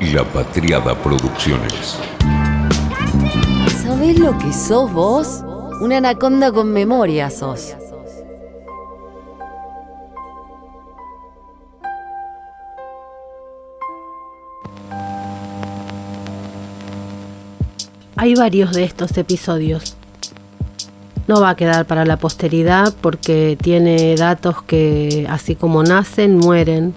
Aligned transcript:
La 0.00 0.22
Patriada 0.22 0.94
Producciones. 1.02 1.98
¿Sabés 3.82 4.16
lo 4.16 4.38
que 4.38 4.52
sos 4.52 4.92
vos? 4.92 5.42
Una 5.80 5.96
anaconda 5.96 6.52
con 6.52 6.72
memoria 6.72 7.30
sos. 7.30 7.74
Hay 18.14 18.36
varios 18.36 18.72
de 18.72 18.84
estos 18.84 19.18
episodios. 19.18 19.96
No 21.26 21.40
va 21.40 21.50
a 21.50 21.56
quedar 21.56 21.86
para 21.86 22.04
la 22.04 22.18
posteridad 22.18 22.94
porque 23.00 23.58
tiene 23.60 24.14
datos 24.14 24.62
que, 24.62 25.26
así 25.28 25.56
como 25.56 25.82
nacen, 25.82 26.36
mueren. 26.36 26.94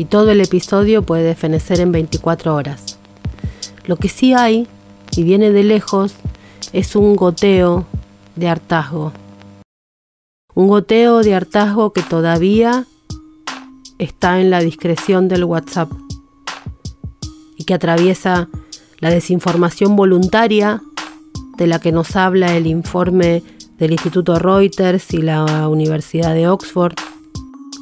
Y 0.00 0.06
todo 0.06 0.30
el 0.30 0.40
episodio 0.40 1.02
puede 1.02 1.34
fenecer 1.34 1.78
en 1.78 1.92
24 1.92 2.54
horas. 2.54 2.98
Lo 3.84 3.96
que 3.96 4.08
sí 4.08 4.32
hay, 4.32 4.66
y 5.14 5.24
viene 5.24 5.50
de 5.50 5.62
lejos, 5.62 6.14
es 6.72 6.96
un 6.96 7.16
goteo 7.16 7.84
de 8.34 8.48
hartazgo. 8.48 9.12
Un 10.54 10.68
goteo 10.68 11.22
de 11.22 11.34
hartazgo 11.34 11.92
que 11.92 12.00
todavía 12.00 12.86
está 13.98 14.40
en 14.40 14.48
la 14.48 14.60
discreción 14.60 15.28
del 15.28 15.44
WhatsApp 15.44 15.92
y 17.58 17.64
que 17.64 17.74
atraviesa 17.74 18.48
la 19.00 19.10
desinformación 19.10 19.96
voluntaria 19.96 20.80
de 21.58 21.66
la 21.66 21.78
que 21.78 21.92
nos 21.92 22.16
habla 22.16 22.56
el 22.56 22.66
informe 22.66 23.42
del 23.78 23.92
Instituto 23.92 24.38
Reuters 24.38 25.12
y 25.12 25.18
la 25.18 25.68
Universidad 25.68 26.32
de 26.32 26.48
Oxford, 26.48 26.94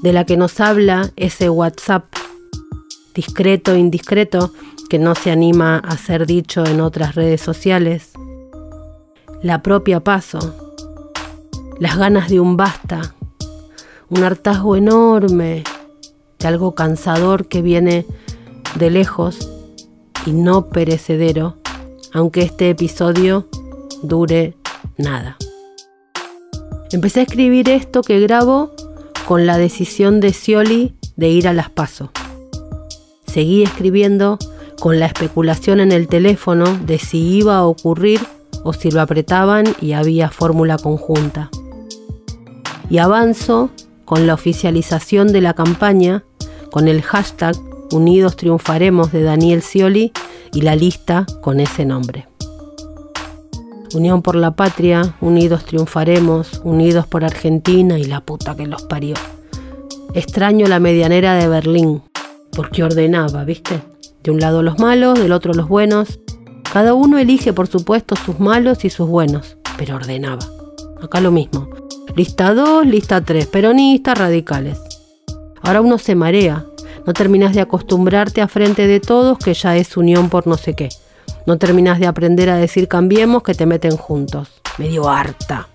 de 0.02 0.12
la 0.12 0.25
que 0.25 0.37
nos 0.37 0.61
habla 0.61 1.11
ese 1.16 1.51
WhatsApp 1.51 2.05
discreto 3.15 3.73
e 3.73 3.79
indiscreto 3.79 4.52
que 4.88 4.98
no 4.98 5.15
se 5.15 5.30
anima 5.30 5.79
a 5.79 5.97
ser 5.97 6.27
dicho 6.27 6.65
en 6.65 6.80
otras 6.80 7.15
redes 7.15 7.41
sociales, 7.41 8.13
la 9.43 9.63
propia 9.63 10.01
paso, 10.01 10.38
las 11.79 11.99
ganas 11.99 12.29
de 12.29 12.41
un 12.41 12.57
basta, 12.57 13.15
un 14.09 14.23
hartazgo 14.23 14.76
enorme 14.76 15.65
de 16.38 16.49
algo 16.49 16.74
cansador 16.74 17.49
que 17.49 17.60
viene 17.60 18.07
de 18.76 18.91
lejos 18.91 19.51
y 20.26 20.32
no 20.32 20.69
perecedero, 20.69 21.57
aunque 22.13 22.43
este 22.43 22.71
episodio 22.71 23.49
dure 24.02 24.57
nada. 24.96 25.37
Empecé 26.93 27.21
a 27.21 27.23
escribir 27.24 27.69
esto 27.69 28.02
que 28.02 28.21
grabo 28.21 28.71
con 29.27 29.47
la 29.47 29.59
decisión 29.59 30.21
de 30.21 30.33
Scioli 30.33 30.95
de 31.16 31.29
ir 31.29 31.49
a 31.49 31.52
las 31.52 31.71
PASO. 31.71 32.13
Seguí 33.27 33.63
escribiendo 33.63 34.38
con 34.80 35.01
la 35.01 35.07
especulación 35.07 35.80
en 35.80 35.93
el 35.93 36.09
teléfono 36.09 36.65
de 36.87 36.99
si 36.99 37.37
iba 37.38 37.57
a 37.57 37.65
ocurrir 37.65 38.21
o 38.65 38.73
si 38.73 38.91
lo 38.91 39.01
apretaban 39.01 39.65
y 39.80 39.93
había 39.93 40.30
fórmula 40.30 40.79
conjunta. 40.79 41.51
Y 42.88 42.99
avanzo 42.99 43.71
con 44.05 44.27
la 44.27 44.35
oficialización 44.35 45.32
de 45.32 45.41
la 45.41 45.55
campaña 45.55 46.25
con 46.71 46.88
el 46.88 47.03
hashtag 47.03 47.57
Unidos 47.91 48.37
Triunfaremos 48.37 49.13
de 49.13 49.23
Daniel 49.23 49.63
Scioli 49.63 50.13
y 50.53 50.63
la 50.63 50.77
lista 50.77 51.27
con 51.43 51.60
ese 51.60 51.85
nombre. 51.85 52.27
Unión 53.95 54.23
por 54.23 54.35
la 54.35 54.51
Patria, 54.51 55.15
Unidos 55.21 55.65
Triunfaremos, 55.65 56.61
Unidos 56.65 57.07
por 57.07 57.25
Argentina 57.25 57.99
y 57.99 58.05
la 58.05 58.21
puta 58.21 58.55
que 58.55 58.67
los 58.67 58.83
parió. 58.83 59.15
Extraño 60.15 60.67
la 60.67 60.79
medianera 60.79 61.35
de 61.35 61.49
Berlín, 61.49 62.03
porque 62.53 62.85
ordenaba, 62.85 63.45
¿viste? 63.45 63.81
De 64.22 64.31
un 64.31 64.41
lado 64.41 64.62
los 64.62 64.78
malos, 64.78 65.19
del 65.19 65.33
otro 65.33 65.55
los 65.55 65.69
buenos. 65.69 66.21
Cada 66.72 66.93
uno 66.93 67.19
elige, 67.19 67.53
por 67.53 67.66
supuesto, 67.66 68.15
sus 68.16 68.41
malos 68.41 68.84
y 68.84 68.91
sus 68.91 69.09
buenos, 69.09 69.56
pero 69.78 69.97
ordenaba. 69.97 70.47
Acá 71.03 71.21
lo 71.21 71.31
mismo. 71.31 71.69
Lista 72.15 72.53
2, 72.53 72.87
lista 72.87 73.22
3, 73.22 73.47
peronistas, 73.47 74.19
radicales. 74.19 74.78
Ahora 75.62 75.81
uno 75.81 75.98
se 75.98 76.15
marea. 76.15 76.66
No 77.06 77.12
terminas 77.15 77.54
de 77.54 77.62
acostumbrarte 77.62 78.43
a 78.43 78.48
frente 78.48 78.87
de 78.87 79.00
todos 79.00 79.38
que 79.38 79.54
ya 79.54 79.77
es 79.77 79.97
unión 79.97 80.28
por 80.28 80.47
no 80.47 80.56
sé 80.56 80.75
qué. 80.75 80.88
No 81.48 81.56
terminas 81.56 81.98
de 81.98 82.06
aprender 82.06 82.50
a 82.50 82.59
decir 82.59 82.88
cambiemos 82.88 83.42
que 83.42 83.54
te 83.54 83.64
meten 83.64 83.97
juntos. 83.97 84.50
Medio 84.76 85.09
harta. 85.09 85.70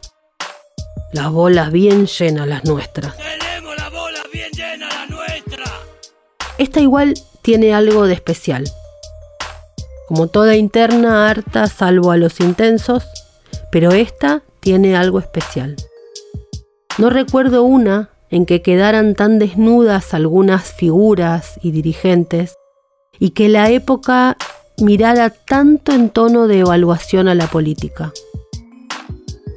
Las 1.13 1.31
bolas 1.31 1.71
bien 1.71 2.05
llenas 2.05 2.47
las 2.47 2.63
nuestras. 2.63 3.15
Tenemos 3.17 3.75
las 3.75 3.91
bolas 3.91 4.21
bien 4.31 4.51
llenas 4.51 4.93
las 4.93 5.09
nuestras. 5.09 5.71
Esta 6.59 6.79
igual 6.79 7.15
tiene 7.41 7.73
algo 7.73 8.05
de 8.05 8.13
especial. 8.13 8.65
Como 10.07 10.27
toda 10.27 10.55
interna 10.55 11.27
harta 11.27 11.65
salvo 11.65 12.11
a 12.11 12.17
los 12.17 12.39
intensos, 12.39 13.03
pero 13.71 13.93
esta 13.93 14.43
tiene 14.59 14.95
algo 14.95 15.17
especial. 15.17 15.75
No 16.99 17.09
recuerdo 17.09 17.63
una 17.63 18.11
en 18.29 18.45
que 18.45 18.61
quedaran 18.61 19.15
tan 19.15 19.39
desnudas 19.39 20.13
algunas 20.13 20.71
figuras 20.71 21.59
y 21.63 21.71
dirigentes 21.71 22.53
y 23.17 23.31
que 23.31 23.49
la 23.49 23.71
época 23.71 24.37
mirara 24.81 25.29
tanto 25.29 25.91
en 25.91 26.09
tono 26.09 26.47
de 26.47 26.59
evaluación 26.59 27.27
a 27.27 27.35
la 27.35 27.47
política. 27.47 28.11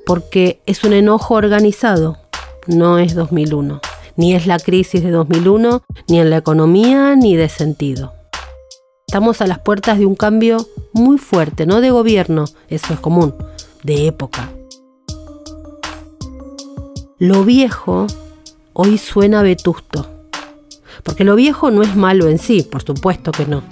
Porque 0.05 0.61
es 0.67 0.85
un 0.85 0.93
enojo 0.93 1.35
organizado, 1.35 2.19
no 2.67 2.99
es 2.99 3.15
2001, 3.15 3.81
ni 4.17 4.35
es 4.35 4.47
la 4.47 4.59
crisis 4.59 5.03
de 5.03 5.11
2001, 5.11 5.83
ni 6.09 6.21
en 6.21 6.31
la 6.31 6.37
economía, 6.37 7.17
ni 7.17 7.37
de 7.37 7.49
sentido. 7.49 8.13
Estamos 9.07 9.41
a 9.41 9.47
las 9.47 9.61
puertas 9.61 9.99
de 9.99 10.07
un 10.07 10.15
cambio 10.15 10.67
muy 10.93 11.19
fuerte, 11.19 11.67
no 11.67 11.81
de 11.81 11.91
gobierno, 11.91 12.45
eso 12.69 12.93
es 12.93 13.01
común, 13.01 13.35
de 13.83 14.07
época. 14.07 14.51
Lo 17.19 17.45
viejo 17.45 18.07
hoy 18.75 18.99
suena 18.99 19.43
vetusto, 19.43 20.07
porque 21.03 21.25
lo 21.25 21.35
viejo 21.35 21.71
no 21.71 21.83
es 21.83 21.97
malo 21.97 22.29
en 22.29 22.39
sí, 22.39 22.63
por 22.63 22.83
supuesto 22.83 23.33
que 23.33 23.47
no 23.47 23.63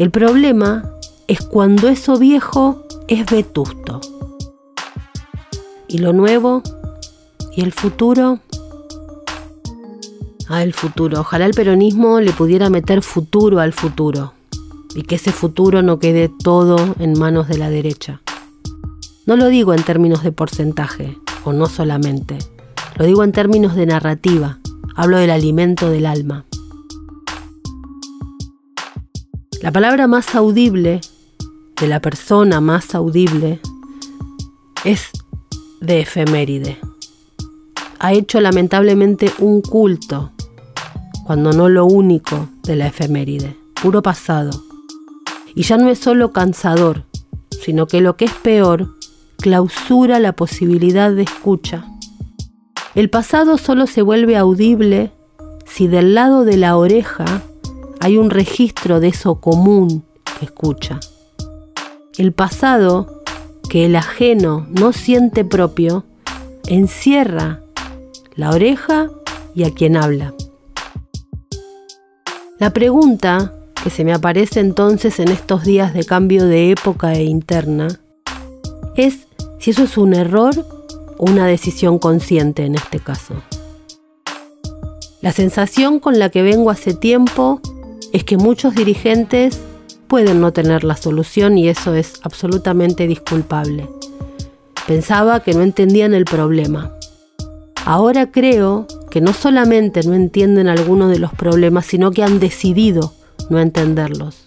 el 0.00 0.10
problema 0.10 0.90
es 1.28 1.42
cuando 1.42 1.90
eso 1.90 2.16
viejo 2.18 2.86
es 3.06 3.26
vetusto. 3.26 4.00
Y 5.88 5.98
lo 5.98 6.14
nuevo 6.14 6.62
y 7.54 7.60
el 7.60 7.72
futuro. 7.72 8.38
Ah, 10.48 10.62
el 10.62 10.72
futuro. 10.72 11.20
Ojalá 11.20 11.44
el 11.44 11.52
peronismo 11.52 12.18
le 12.20 12.32
pudiera 12.32 12.70
meter 12.70 13.02
futuro 13.02 13.60
al 13.60 13.74
futuro. 13.74 14.32
Y 14.94 15.02
que 15.02 15.16
ese 15.16 15.32
futuro 15.32 15.82
no 15.82 15.98
quede 15.98 16.30
todo 16.42 16.78
en 16.98 17.18
manos 17.18 17.46
de 17.48 17.58
la 17.58 17.68
derecha. 17.68 18.22
No 19.26 19.36
lo 19.36 19.48
digo 19.48 19.74
en 19.74 19.82
términos 19.82 20.22
de 20.22 20.32
porcentaje, 20.32 21.18
o 21.44 21.52
no 21.52 21.66
solamente. 21.66 22.38
Lo 22.96 23.04
digo 23.04 23.22
en 23.22 23.32
términos 23.32 23.74
de 23.74 23.84
narrativa. 23.84 24.60
Hablo 24.96 25.18
del 25.18 25.28
alimento 25.28 25.90
del 25.90 26.06
alma. 26.06 26.46
La 29.62 29.70
palabra 29.70 30.06
más 30.06 30.34
audible 30.34 31.02
de 31.78 31.86
la 31.86 32.00
persona 32.00 32.62
más 32.62 32.94
audible 32.94 33.60
es 34.86 35.10
de 35.82 36.00
efeméride. 36.00 36.78
Ha 37.98 38.14
hecho 38.14 38.40
lamentablemente 38.40 39.30
un 39.38 39.60
culto, 39.60 40.30
cuando 41.26 41.52
no 41.52 41.68
lo 41.68 41.84
único 41.84 42.48
de 42.62 42.76
la 42.76 42.86
efeméride, 42.86 43.54
puro 43.82 44.00
pasado. 44.00 44.50
Y 45.54 45.64
ya 45.64 45.76
no 45.76 45.90
es 45.90 45.98
solo 45.98 46.32
cansador, 46.32 47.04
sino 47.50 47.86
que 47.86 48.00
lo 48.00 48.16
que 48.16 48.24
es 48.24 48.32
peor, 48.32 48.96
clausura 49.36 50.20
la 50.20 50.32
posibilidad 50.32 51.12
de 51.12 51.24
escucha. 51.24 51.84
El 52.94 53.10
pasado 53.10 53.58
solo 53.58 53.86
se 53.86 54.00
vuelve 54.00 54.38
audible 54.38 55.12
si 55.66 55.86
del 55.86 56.14
lado 56.14 56.46
de 56.46 56.56
la 56.56 56.78
oreja 56.78 57.42
hay 58.00 58.16
un 58.16 58.30
registro 58.30 58.98
de 58.98 59.08
eso 59.08 59.40
común 59.40 60.04
que 60.38 60.46
escucha. 60.46 60.98
El 62.16 62.32
pasado, 62.32 63.22
que 63.68 63.84
el 63.84 63.94
ajeno 63.94 64.66
no 64.70 64.92
siente 64.92 65.44
propio, 65.44 66.04
encierra 66.66 67.60
la 68.34 68.50
oreja 68.50 69.10
y 69.54 69.64
a 69.64 69.74
quien 69.74 69.96
habla. 69.96 70.34
La 72.58 72.70
pregunta 72.70 73.54
que 73.82 73.90
se 73.90 74.04
me 74.04 74.12
aparece 74.12 74.60
entonces 74.60 75.20
en 75.20 75.28
estos 75.28 75.64
días 75.64 75.94
de 75.94 76.04
cambio 76.04 76.46
de 76.46 76.70
época 76.70 77.12
e 77.14 77.24
interna 77.24 77.88
es 78.96 79.28
si 79.58 79.70
eso 79.70 79.84
es 79.84 79.98
un 79.98 80.14
error 80.14 80.54
o 81.18 81.30
una 81.30 81.46
decisión 81.46 81.98
consciente 81.98 82.64
en 82.64 82.74
este 82.74 82.98
caso. 82.98 83.34
La 85.20 85.32
sensación 85.32 86.00
con 86.00 86.18
la 86.18 86.30
que 86.30 86.42
vengo 86.42 86.70
hace 86.70 86.94
tiempo 86.94 87.60
es 88.12 88.24
que 88.24 88.36
muchos 88.36 88.74
dirigentes 88.74 89.60
pueden 90.08 90.40
no 90.40 90.52
tener 90.52 90.84
la 90.84 90.96
solución 90.96 91.56
y 91.56 91.68
eso 91.68 91.94
es 91.94 92.20
absolutamente 92.22 93.06
disculpable. 93.06 93.88
Pensaba 94.86 95.40
que 95.40 95.54
no 95.54 95.62
entendían 95.62 96.14
el 96.14 96.24
problema. 96.24 96.92
Ahora 97.84 98.30
creo 98.30 98.86
que 99.10 99.20
no 99.20 99.32
solamente 99.32 100.02
no 100.02 100.14
entienden 100.14 100.68
algunos 100.68 101.10
de 101.10 101.18
los 101.18 101.32
problemas, 101.32 101.86
sino 101.86 102.10
que 102.10 102.22
han 102.22 102.40
decidido 102.40 103.14
no 103.48 103.60
entenderlos. 103.60 104.46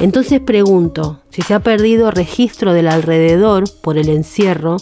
Entonces 0.00 0.40
pregunto 0.40 1.20
si 1.30 1.42
se 1.42 1.54
ha 1.54 1.60
perdido 1.60 2.10
registro 2.10 2.72
del 2.72 2.88
alrededor 2.88 3.64
por 3.80 3.96
el 3.96 4.08
encierro 4.08 4.76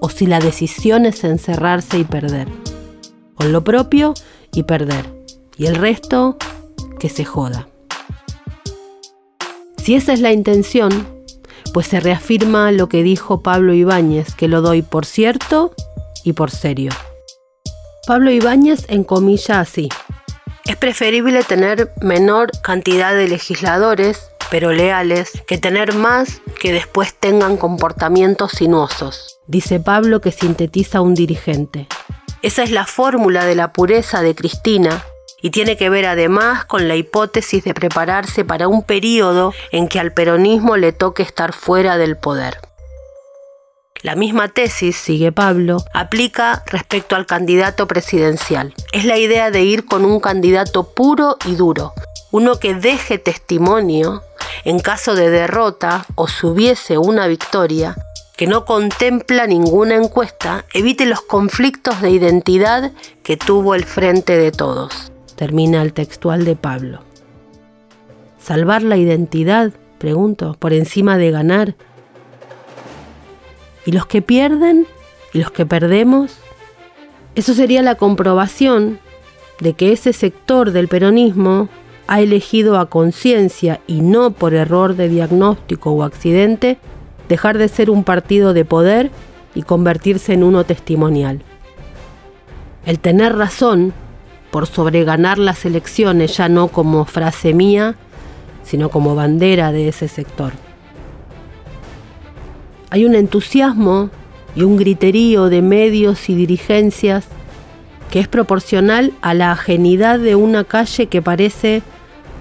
o 0.00 0.10
si 0.10 0.26
la 0.26 0.38
decisión 0.38 1.06
es 1.06 1.24
encerrarse 1.24 1.98
y 1.98 2.04
perder. 2.04 2.48
Con 3.34 3.52
lo 3.52 3.64
propio 3.64 4.12
y 4.52 4.64
perder. 4.64 5.06
Y 5.56 5.66
el 5.66 5.76
resto, 5.76 6.36
que 6.98 7.08
se 7.08 7.24
joda. 7.24 7.68
Si 9.84 9.94
esa 9.94 10.12
es 10.12 10.20
la 10.20 10.32
intención, 10.32 11.06
pues 11.74 11.88
se 11.88 12.00
reafirma 12.00 12.72
lo 12.72 12.88
que 12.88 13.02
dijo 13.02 13.42
Pablo 13.42 13.74
Ibáñez, 13.74 14.34
que 14.34 14.48
lo 14.48 14.62
doy 14.62 14.82
por 14.82 15.04
cierto 15.04 15.74
y 16.22 16.32
por 16.32 16.50
serio. 16.50 16.92
Pablo 18.06 18.30
Ibáñez 18.30 18.86
encomilla 18.88 19.60
así. 19.60 19.88
Es 20.64 20.76
preferible 20.76 21.42
tener 21.42 21.92
menor 22.00 22.50
cantidad 22.62 23.14
de 23.14 23.28
legisladores, 23.28 24.30
pero 24.50 24.72
leales, 24.72 25.32
que 25.46 25.58
tener 25.58 25.94
más 25.94 26.40
que 26.60 26.72
después 26.72 27.12
tengan 27.14 27.56
comportamientos 27.56 28.52
sinuosos, 28.52 29.38
dice 29.46 29.80
Pablo 29.80 30.20
que 30.20 30.32
sintetiza 30.32 31.00
un 31.00 31.14
dirigente. 31.14 31.88
Esa 32.40 32.62
es 32.62 32.70
la 32.70 32.86
fórmula 32.86 33.44
de 33.44 33.54
la 33.54 33.72
pureza 33.72 34.22
de 34.22 34.34
Cristina 34.34 35.04
y 35.44 35.50
tiene 35.50 35.76
que 35.76 35.90
ver 35.90 36.06
además 36.06 36.64
con 36.64 36.88
la 36.88 36.96
hipótesis 36.96 37.62
de 37.64 37.74
prepararse 37.74 38.46
para 38.46 38.66
un 38.66 38.82
periodo 38.82 39.52
en 39.72 39.88
que 39.88 40.00
al 40.00 40.14
peronismo 40.14 40.78
le 40.78 40.92
toque 40.92 41.22
estar 41.22 41.52
fuera 41.52 41.98
del 41.98 42.16
poder. 42.16 42.56
La 44.00 44.14
misma 44.14 44.48
tesis, 44.48 44.96
sigue 44.96 45.32
Pablo, 45.32 45.84
aplica 45.92 46.62
respecto 46.64 47.14
al 47.14 47.26
candidato 47.26 47.86
presidencial. 47.86 48.72
Es 48.92 49.04
la 49.04 49.18
idea 49.18 49.50
de 49.50 49.60
ir 49.64 49.84
con 49.84 50.06
un 50.06 50.18
candidato 50.18 50.94
puro 50.94 51.36
y 51.44 51.56
duro, 51.56 51.92
uno 52.30 52.58
que 52.58 52.72
deje 52.72 53.18
testimonio 53.18 54.22
en 54.64 54.78
caso 54.78 55.14
de 55.14 55.28
derrota 55.28 56.06
o 56.14 56.26
si 56.26 56.46
hubiese 56.46 56.96
una 56.96 57.26
victoria, 57.26 57.96
que 58.38 58.46
no 58.46 58.64
contempla 58.64 59.46
ninguna 59.46 59.96
encuesta, 59.96 60.64
evite 60.72 61.04
los 61.04 61.20
conflictos 61.20 62.00
de 62.00 62.12
identidad 62.12 62.92
que 63.22 63.36
tuvo 63.36 63.74
el 63.74 63.84
frente 63.84 64.38
de 64.38 64.50
todos. 64.50 65.10
Termina 65.36 65.82
el 65.82 65.92
textual 65.92 66.44
de 66.44 66.56
Pablo. 66.56 67.00
¿Salvar 68.38 68.82
la 68.82 68.96
identidad? 68.96 69.72
Pregunto, 69.98 70.56
por 70.58 70.72
encima 70.72 71.16
de 71.16 71.30
ganar 71.30 71.74
y 73.86 73.92
los 73.92 74.06
que 74.06 74.22
pierden 74.22 74.86
y 75.32 75.38
los 75.38 75.50
que 75.50 75.66
perdemos. 75.66 76.36
Eso 77.34 77.54
sería 77.54 77.82
la 77.82 77.96
comprobación 77.96 78.98
de 79.60 79.74
que 79.74 79.92
ese 79.92 80.12
sector 80.12 80.72
del 80.72 80.88
peronismo 80.88 81.68
ha 82.06 82.20
elegido 82.20 82.78
a 82.78 82.90
conciencia 82.90 83.80
y 83.86 84.00
no 84.00 84.30
por 84.30 84.54
error 84.54 84.94
de 84.94 85.08
diagnóstico 85.08 85.92
o 85.92 86.02
accidente 86.02 86.78
dejar 87.28 87.58
de 87.58 87.68
ser 87.68 87.90
un 87.90 88.04
partido 88.04 88.52
de 88.52 88.64
poder 88.64 89.10
y 89.54 89.62
convertirse 89.62 90.34
en 90.34 90.44
uno 90.44 90.64
testimonial. 90.64 91.42
El 92.84 92.98
tener 92.98 93.36
razón 93.36 93.94
por 94.54 94.68
sobreganar 94.68 95.36
las 95.36 95.64
elecciones 95.64 96.36
ya 96.36 96.48
no 96.48 96.68
como 96.68 97.06
frase 97.06 97.52
mía, 97.52 97.96
sino 98.62 98.88
como 98.88 99.16
bandera 99.16 99.72
de 99.72 99.88
ese 99.88 100.06
sector. 100.06 100.52
Hay 102.90 103.04
un 103.04 103.16
entusiasmo 103.16 104.10
y 104.54 104.62
un 104.62 104.76
griterío 104.76 105.48
de 105.48 105.60
medios 105.60 106.28
y 106.28 106.36
dirigencias 106.36 107.26
que 108.12 108.20
es 108.20 108.28
proporcional 108.28 109.12
a 109.22 109.34
la 109.34 109.50
ajenidad 109.50 110.20
de 110.20 110.36
una 110.36 110.62
calle 110.62 111.08
que 111.08 111.20
parece 111.20 111.82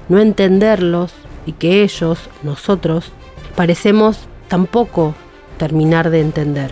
no 0.08 0.20
entenderlos 0.20 1.14
y 1.48 1.54
que 1.54 1.82
ellos, 1.82 2.30
nosotros, 2.44 3.12
parecemos 3.56 4.20
tampoco 4.50 5.16
terminar 5.58 6.12
de 6.12 6.22
entender. 6.22 6.70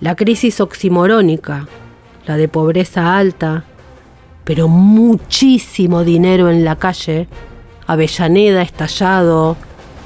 La 0.00 0.16
crisis 0.16 0.62
oximorónica, 0.62 1.68
la 2.24 2.38
de 2.38 2.48
pobreza 2.48 3.18
alta, 3.18 3.64
pero 4.48 4.66
muchísimo 4.66 6.04
dinero 6.04 6.48
en 6.48 6.64
la 6.64 6.76
calle, 6.76 7.28
Avellaneda 7.86 8.62
estallado, 8.62 9.58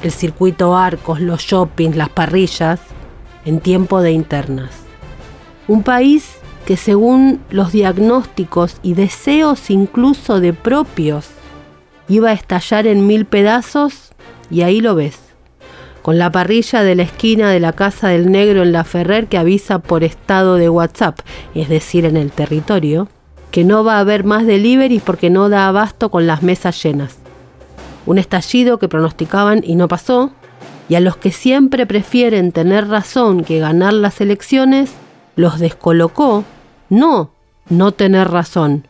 el 0.02 0.10
circuito 0.10 0.76
arcos, 0.76 1.20
los 1.20 1.42
shoppings, 1.42 1.94
las 1.94 2.08
parrillas, 2.08 2.80
en 3.44 3.60
tiempo 3.60 4.02
de 4.02 4.10
internas. 4.10 4.70
Un 5.68 5.84
país 5.84 6.38
que 6.66 6.76
según 6.76 7.40
los 7.50 7.70
diagnósticos 7.70 8.78
y 8.82 8.94
deseos 8.94 9.70
incluso 9.70 10.40
de 10.40 10.52
propios, 10.52 11.28
iba 12.08 12.30
a 12.30 12.32
estallar 12.32 12.88
en 12.88 13.06
mil 13.06 13.26
pedazos 13.26 14.10
y 14.50 14.62
ahí 14.62 14.80
lo 14.80 14.96
ves, 14.96 15.20
con 16.02 16.18
la 16.18 16.32
parrilla 16.32 16.82
de 16.82 16.96
la 16.96 17.04
esquina 17.04 17.48
de 17.48 17.60
la 17.60 17.74
casa 17.74 18.08
del 18.08 18.32
negro 18.32 18.64
en 18.64 18.72
la 18.72 18.82
Ferrer 18.82 19.28
que 19.28 19.38
avisa 19.38 19.78
por 19.78 20.02
estado 20.02 20.56
de 20.56 20.68
WhatsApp, 20.68 21.20
es 21.54 21.68
decir, 21.68 22.04
en 22.06 22.16
el 22.16 22.32
territorio, 22.32 23.06
que 23.52 23.62
no 23.62 23.84
va 23.84 23.98
a 23.98 24.00
haber 24.00 24.24
más 24.24 24.44
delivery 24.44 24.98
porque 24.98 25.30
no 25.30 25.48
da 25.48 25.68
abasto 25.68 26.10
con 26.10 26.26
las 26.26 26.42
mesas 26.42 26.82
llenas 26.82 27.22
un 28.06 28.18
estallido 28.18 28.78
que 28.78 28.88
pronosticaban 28.88 29.62
y 29.64 29.74
no 29.74 29.88
pasó, 29.88 30.30
y 30.88 30.96
a 30.96 31.00
los 31.00 31.16
que 31.16 31.32
siempre 31.32 31.86
prefieren 31.86 32.52
tener 32.52 32.88
razón 32.88 33.44
que 33.44 33.58
ganar 33.58 33.92
las 33.94 34.20
elecciones, 34.20 34.92
los 35.36 35.58
descolocó 35.58 36.44
no 36.88 37.30
no 37.68 37.92
tener 37.92 38.28
razón, 38.28 38.86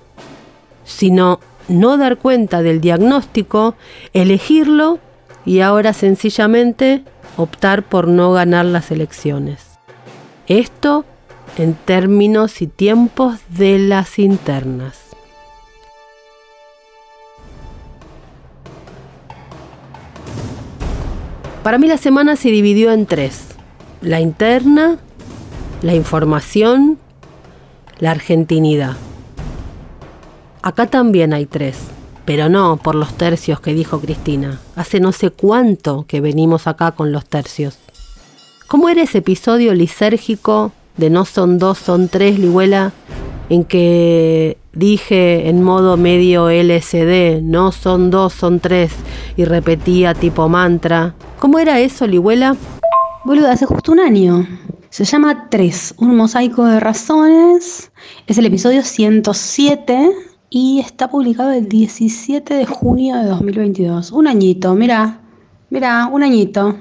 sino 0.84 1.40
no 1.68 1.98
dar 1.98 2.16
cuenta 2.16 2.62
del 2.62 2.80
diagnóstico, 2.80 3.74
elegirlo 4.14 4.98
y 5.44 5.60
ahora 5.60 5.92
sencillamente 5.92 7.04
optar 7.36 7.82
por 7.82 8.08
no 8.08 8.32
ganar 8.32 8.64
las 8.64 8.90
elecciones. 8.90 9.78
Esto 10.46 11.04
en 11.58 11.74
términos 11.74 12.62
y 12.62 12.66
tiempos 12.66 13.40
de 13.48 13.78
las 13.78 14.18
internas. 14.18 14.98
Para 21.62 21.78
mí 21.78 21.86
la 21.86 21.98
semana 21.98 22.36
se 22.36 22.50
dividió 22.50 22.92
en 22.92 23.06
tres. 23.06 23.48
La 24.00 24.20
interna, 24.20 24.98
la 25.82 25.94
información, 25.94 26.98
la 28.00 28.10
argentinidad. 28.10 28.96
Acá 30.62 30.86
también 30.86 31.32
hay 31.32 31.46
tres, 31.46 31.76
pero 32.24 32.48
no 32.48 32.78
por 32.78 32.96
los 32.96 33.16
tercios 33.16 33.60
que 33.60 33.74
dijo 33.74 34.00
Cristina. 34.00 34.58
Hace 34.74 34.98
no 34.98 35.12
sé 35.12 35.30
cuánto 35.30 36.04
que 36.08 36.20
venimos 36.20 36.66
acá 36.66 36.92
con 36.92 37.12
los 37.12 37.26
tercios. 37.26 37.78
¿Cómo 38.66 38.88
era 38.88 39.02
ese 39.02 39.18
episodio 39.18 39.72
lisérgico 39.74 40.72
de 40.96 41.10
no 41.10 41.24
son 41.24 41.58
dos, 41.58 41.78
son 41.78 42.08
tres, 42.08 42.38
Lihuela? 42.38 42.92
En 43.48 43.64
que 43.64 44.58
dije 44.72 45.48
en 45.48 45.62
modo 45.62 45.96
medio 45.96 46.48
LSD, 46.48 47.42
no 47.42 47.72
son 47.72 48.10
dos, 48.10 48.32
son 48.32 48.60
tres, 48.60 48.92
y 49.36 49.44
repetía 49.44 50.14
tipo 50.14 50.48
mantra, 50.48 51.14
¿Cómo 51.42 51.58
era 51.58 51.80
eso, 51.80 52.06
Lihuela? 52.06 52.56
Hace 53.50 53.66
justo 53.66 53.90
un 53.90 53.98
año. 53.98 54.46
Se 54.90 55.04
llama 55.04 55.48
Tres, 55.50 55.92
un 55.98 56.14
mosaico 56.14 56.64
de 56.66 56.78
razones. 56.78 57.90
Es 58.28 58.38
el 58.38 58.46
episodio 58.46 58.84
107 58.84 60.08
y 60.50 60.78
está 60.78 61.08
publicado 61.08 61.50
el 61.50 61.68
17 61.68 62.54
de 62.54 62.64
junio 62.64 63.16
de 63.16 63.24
2022. 63.24 64.12
Un 64.12 64.28
añito, 64.28 64.76
mira, 64.76 65.20
mira, 65.68 66.06
un 66.12 66.22
añito. 66.22 66.76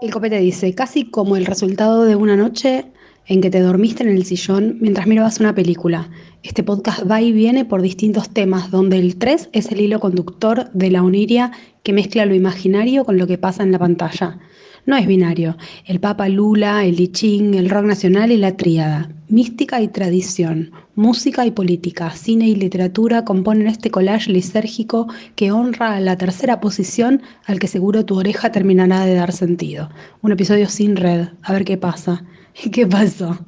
El 0.00 0.12
copete 0.12 0.40
dice, 0.40 0.74
casi 0.74 1.04
como 1.04 1.36
el 1.36 1.44
resultado 1.44 2.06
de 2.06 2.16
una 2.16 2.34
noche 2.34 2.86
en 3.26 3.42
que 3.42 3.50
te 3.50 3.60
dormiste 3.60 4.02
en 4.02 4.08
el 4.08 4.24
sillón 4.24 4.78
mientras 4.80 5.06
mirabas 5.06 5.40
una 5.40 5.54
película. 5.54 6.08
Este 6.42 6.62
podcast 6.62 7.02
va 7.08 7.20
y 7.20 7.32
viene 7.32 7.66
por 7.66 7.82
distintos 7.82 8.30
temas, 8.30 8.70
donde 8.70 8.98
el 8.98 9.16
3 9.16 9.50
es 9.52 9.70
el 9.70 9.82
hilo 9.82 10.00
conductor 10.00 10.70
de 10.72 10.90
la 10.90 11.02
oniria 11.02 11.52
que 11.82 11.92
mezcla 11.92 12.24
lo 12.24 12.34
imaginario 12.34 13.04
con 13.04 13.18
lo 13.18 13.26
que 13.26 13.36
pasa 13.36 13.62
en 13.62 13.72
la 13.72 13.78
pantalla. 13.78 14.38
No 14.86 14.96
es 14.96 15.06
binario. 15.06 15.58
El 15.84 16.00
Papa 16.00 16.30
Lula, 16.30 16.82
el 16.86 16.98
I 16.98 17.10
el 17.54 17.68
rock 17.68 17.84
nacional 17.84 18.32
y 18.32 18.38
la 18.38 18.56
tríada. 18.56 19.10
Mística 19.28 19.82
y 19.82 19.88
tradición, 19.88 20.70
música 21.00 21.46
y 21.46 21.50
política, 21.50 22.10
cine 22.10 22.46
y 22.46 22.54
literatura 22.54 23.24
componen 23.24 23.68
este 23.68 23.90
collage 23.90 24.30
lisérgico 24.30 25.08
que 25.34 25.50
honra 25.50 25.94
a 25.94 26.00
la 26.00 26.16
tercera 26.18 26.60
posición 26.60 27.22
al 27.46 27.58
que 27.58 27.68
seguro 27.68 28.04
tu 28.04 28.18
oreja 28.18 28.52
terminará 28.52 29.06
de 29.06 29.14
dar 29.14 29.32
sentido. 29.32 29.88
Un 30.20 30.32
episodio 30.32 30.68
sin 30.68 30.96
red. 30.96 31.28
A 31.42 31.54
ver 31.54 31.64
qué 31.64 31.78
pasa. 31.78 32.22
¿Qué 32.72 32.86
pasó? 32.86 33.38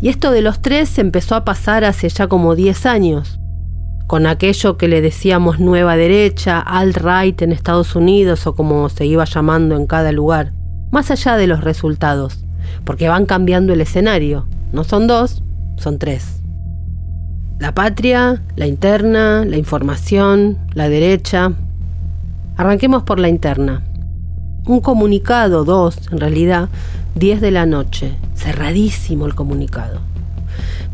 Y 0.00 0.08
esto 0.08 0.30
de 0.30 0.40
los 0.40 0.62
tres 0.62 1.00
empezó 1.00 1.34
a 1.34 1.44
pasar 1.44 1.84
hace 1.84 2.08
ya 2.08 2.28
como 2.28 2.54
10 2.54 2.86
años, 2.86 3.40
con 4.06 4.26
aquello 4.26 4.78
que 4.78 4.86
le 4.86 5.00
decíamos 5.00 5.58
nueva 5.58 5.96
derecha, 5.96 6.60
alt-right 6.60 7.42
en 7.42 7.50
Estados 7.50 7.96
Unidos 7.96 8.46
o 8.46 8.54
como 8.54 8.88
se 8.88 9.04
iba 9.04 9.24
llamando 9.24 9.76
en 9.76 9.86
cada 9.88 10.12
lugar, 10.12 10.52
más 10.92 11.10
allá 11.10 11.36
de 11.36 11.48
los 11.48 11.64
resultados, 11.64 12.44
porque 12.84 13.08
van 13.08 13.26
cambiando 13.26 13.72
el 13.72 13.80
escenario. 13.80 14.46
No 14.72 14.84
son 14.84 15.06
dos, 15.06 15.42
son 15.76 15.98
tres. 15.98 16.40
La 17.58 17.74
patria, 17.74 18.40
la 18.56 18.66
interna, 18.66 19.44
la 19.44 19.56
información, 19.56 20.58
la 20.74 20.88
derecha. 20.88 21.52
Arranquemos 22.56 23.02
por 23.02 23.18
la 23.18 23.28
interna. 23.28 23.82
Un 24.66 24.80
comunicado, 24.80 25.64
dos 25.64 25.98
en 26.10 26.20
realidad, 26.20 26.68
10 27.16 27.40
de 27.40 27.50
la 27.50 27.66
noche. 27.66 28.14
Cerradísimo 28.34 29.26
el 29.26 29.34
comunicado. 29.34 30.00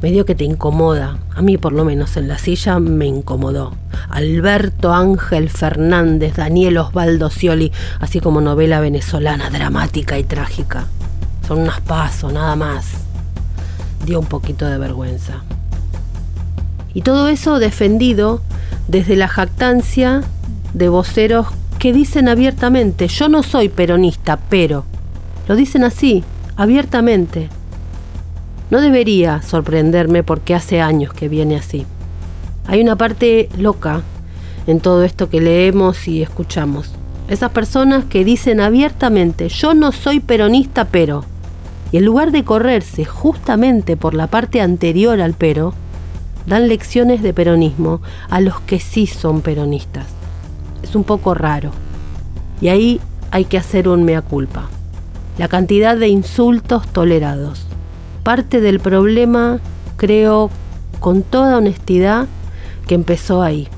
Medio 0.02 0.25
que 0.25 0.35
te 0.35 0.45
incomoda. 0.45 1.18
A 1.35 1.42
mí 1.42 1.59
por 1.59 1.73
lo 1.73 1.85
menos 1.85 2.16
en 2.16 2.28
la 2.28 2.38
silla 2.38 2.78
me 2.78 3.06
incomodó. 3.06 3.75
Alberto 4.09 4.92
Ángel 4.92 5.50
Fernández, 5.50 6.37
Daniel 6.37 6.78
Osvaldo 6.78 7.30
Scioli, 7.30 7.73
así 8.00 8.21
como 8.21 8.40
novela 8.40 8.80
venezolana 8.80 9.50
dramática 9.50 10.18
y 10.18 10.25
trágica. 10.25 10.87
Son 11.47 11.61
unas 11.61 11.80
pasos, 11.80 12.33
nada 12.33 12.56
más. 12.56 13.05
Dio 14.04 14.20
un 14.20 14.26
poquito 14.26 14.66
de 14.66 14.78
vergüenza. 14.78 15.42
Y 16.94 17.02
todo 17.02 17.28
eso 17.28 17.58
defendido 17.58 18.40
desde 18.88 19.16
la 19.16 19.28
jactancia 19.28 20.22
de 20.74 20.88
voceros 20.88 21.46
que 21.78 21.92
dicen 21.92 22.28
abiertamente, 22.28 23.08
yo 23.08 23.28
no 23.28 23.42
soy 23.42 23.68
peronista, 23.68 24.38
pero... 24.48 24.84
Lo 25.48 25.56
dicen 25.56 25.84
así, 25.84 26.24
abiertamente. 26.56 27.48
No 28.70 28.80
debería 28.80 29.42
sorprenderme 29.42 30.22
porque 30.22 30.54
hace 30.54 30.80
años 30.80 31.12
que 31.12 31.28
viene 31.28 31.56
así. 31.56 31.86
Hay 32.66 32.80
una 32.80 32.96
parte 32.96 33.48
loca 33.56 34.02
en 34.66 34.80
todo 34.80 35.04
esto 35.04 35.28
que 35.28 35.40
leemos 35.40 36.08
y 36.08 36.22
escuchamos. 36.22 36.90
Esas 37.28 37.50
personas 37.50 38.04
que 38.04 38.24
dicen 38.24 38.60
abiertamente, 38.60 39.48
yo 39.48 39.74
no 39.74 39.92
soy 39.92 40.20
peronista, 40.20 40.86
pero... 40.86 41.24
Y 41.93 41.99
en 41.99 42.05
lugar 42.05 42.33
de 42.33 42.45
correrse 42.45 43.05
justamente 43.05 43.97
por 43.97 44.14
la 44.14 44.26
parte 44.26 44.61
anterior 44.61 45.21
al 45.21 45.35
pero, 45.35 45.73
dan 46.47 46.69
lecciones 46.69 47.23
de 47.23 47.33
peronismo 47.33 48.00
a 48.28 48.40
los 48.40 48.61
que 48.61 48.81
sí 48.81 49.07
son 49.07 49.40
peronistas. 49.40 50.07
Es 50.83 50.95
un 50.95 51.05
poco 51.05 51.35
raro. 51.35 51.71
Y 52.61 52.69
ahí 52.69 53.00
hay 53.31 53.45
que 53.45 53.59
hacer 53.59 53.88
un 53.88 54.05
mea 54.05 54.23
culpa. 54.23 54.69
La 55.38 55.49
cantidad 55.49 55.97
de 55.97 56.09
insultos 56.09 56.87
tolerados. 56.88 57.66
Parte 58.23 58.61
del 58.61 58.81
problema, 58.81 59.61
creo, 59.97 60.50
con 61.00 61.23
toda 61.23 61.59
honestidad, 61.59 62.26
que 62.87 62.95
empezó 62.95 63.43
ahí. 63.43 63.69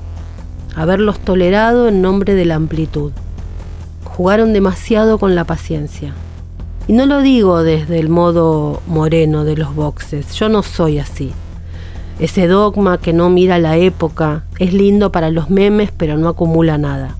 Haberlos 0.75 1.19
tolerado 1.19 1.87
en 1.89 2.01
nombre 2.01 2.35
de 2.35 2.45
la 2.45 2.55
amplitud. 2.55 3.11
Jugaron 4.05 4.53
demasiado 4.53 5.17
con 5.17 5.35
la 5.35 5.43
paciencia. 5.43 6.13
Y 6.89 6.93
no 6.93 7.05
lo 7.05 7.21
digo 7.21 7.61
desde 7.61 7.99
el 7.99 8.09
modo 8.09 8.81
moreno 8.87 9.45
de 9.45 9.55
los 9.55 9.75
boxes, 9.75 10.33
yo 10.33 10.49
no 10.49 10.63
soy 10.63 10.97
así. 10.97 11.31
Ese 12.19 12.47
dogma 12.47 12.97
que 12.97 13.13
no 13.13 13.29
mira 13.29 13.59
la 13.59 13.77
época 13.77 14.43
es 14.57 14.73
lindo 14.73 15.11
para 15.11 15.29
los 15.29 15.51
memes 15.51 15.91
pero 15.95 16.17
no 16.17 16.29
acumula 16.29 16.79
nada. 16.79 17.15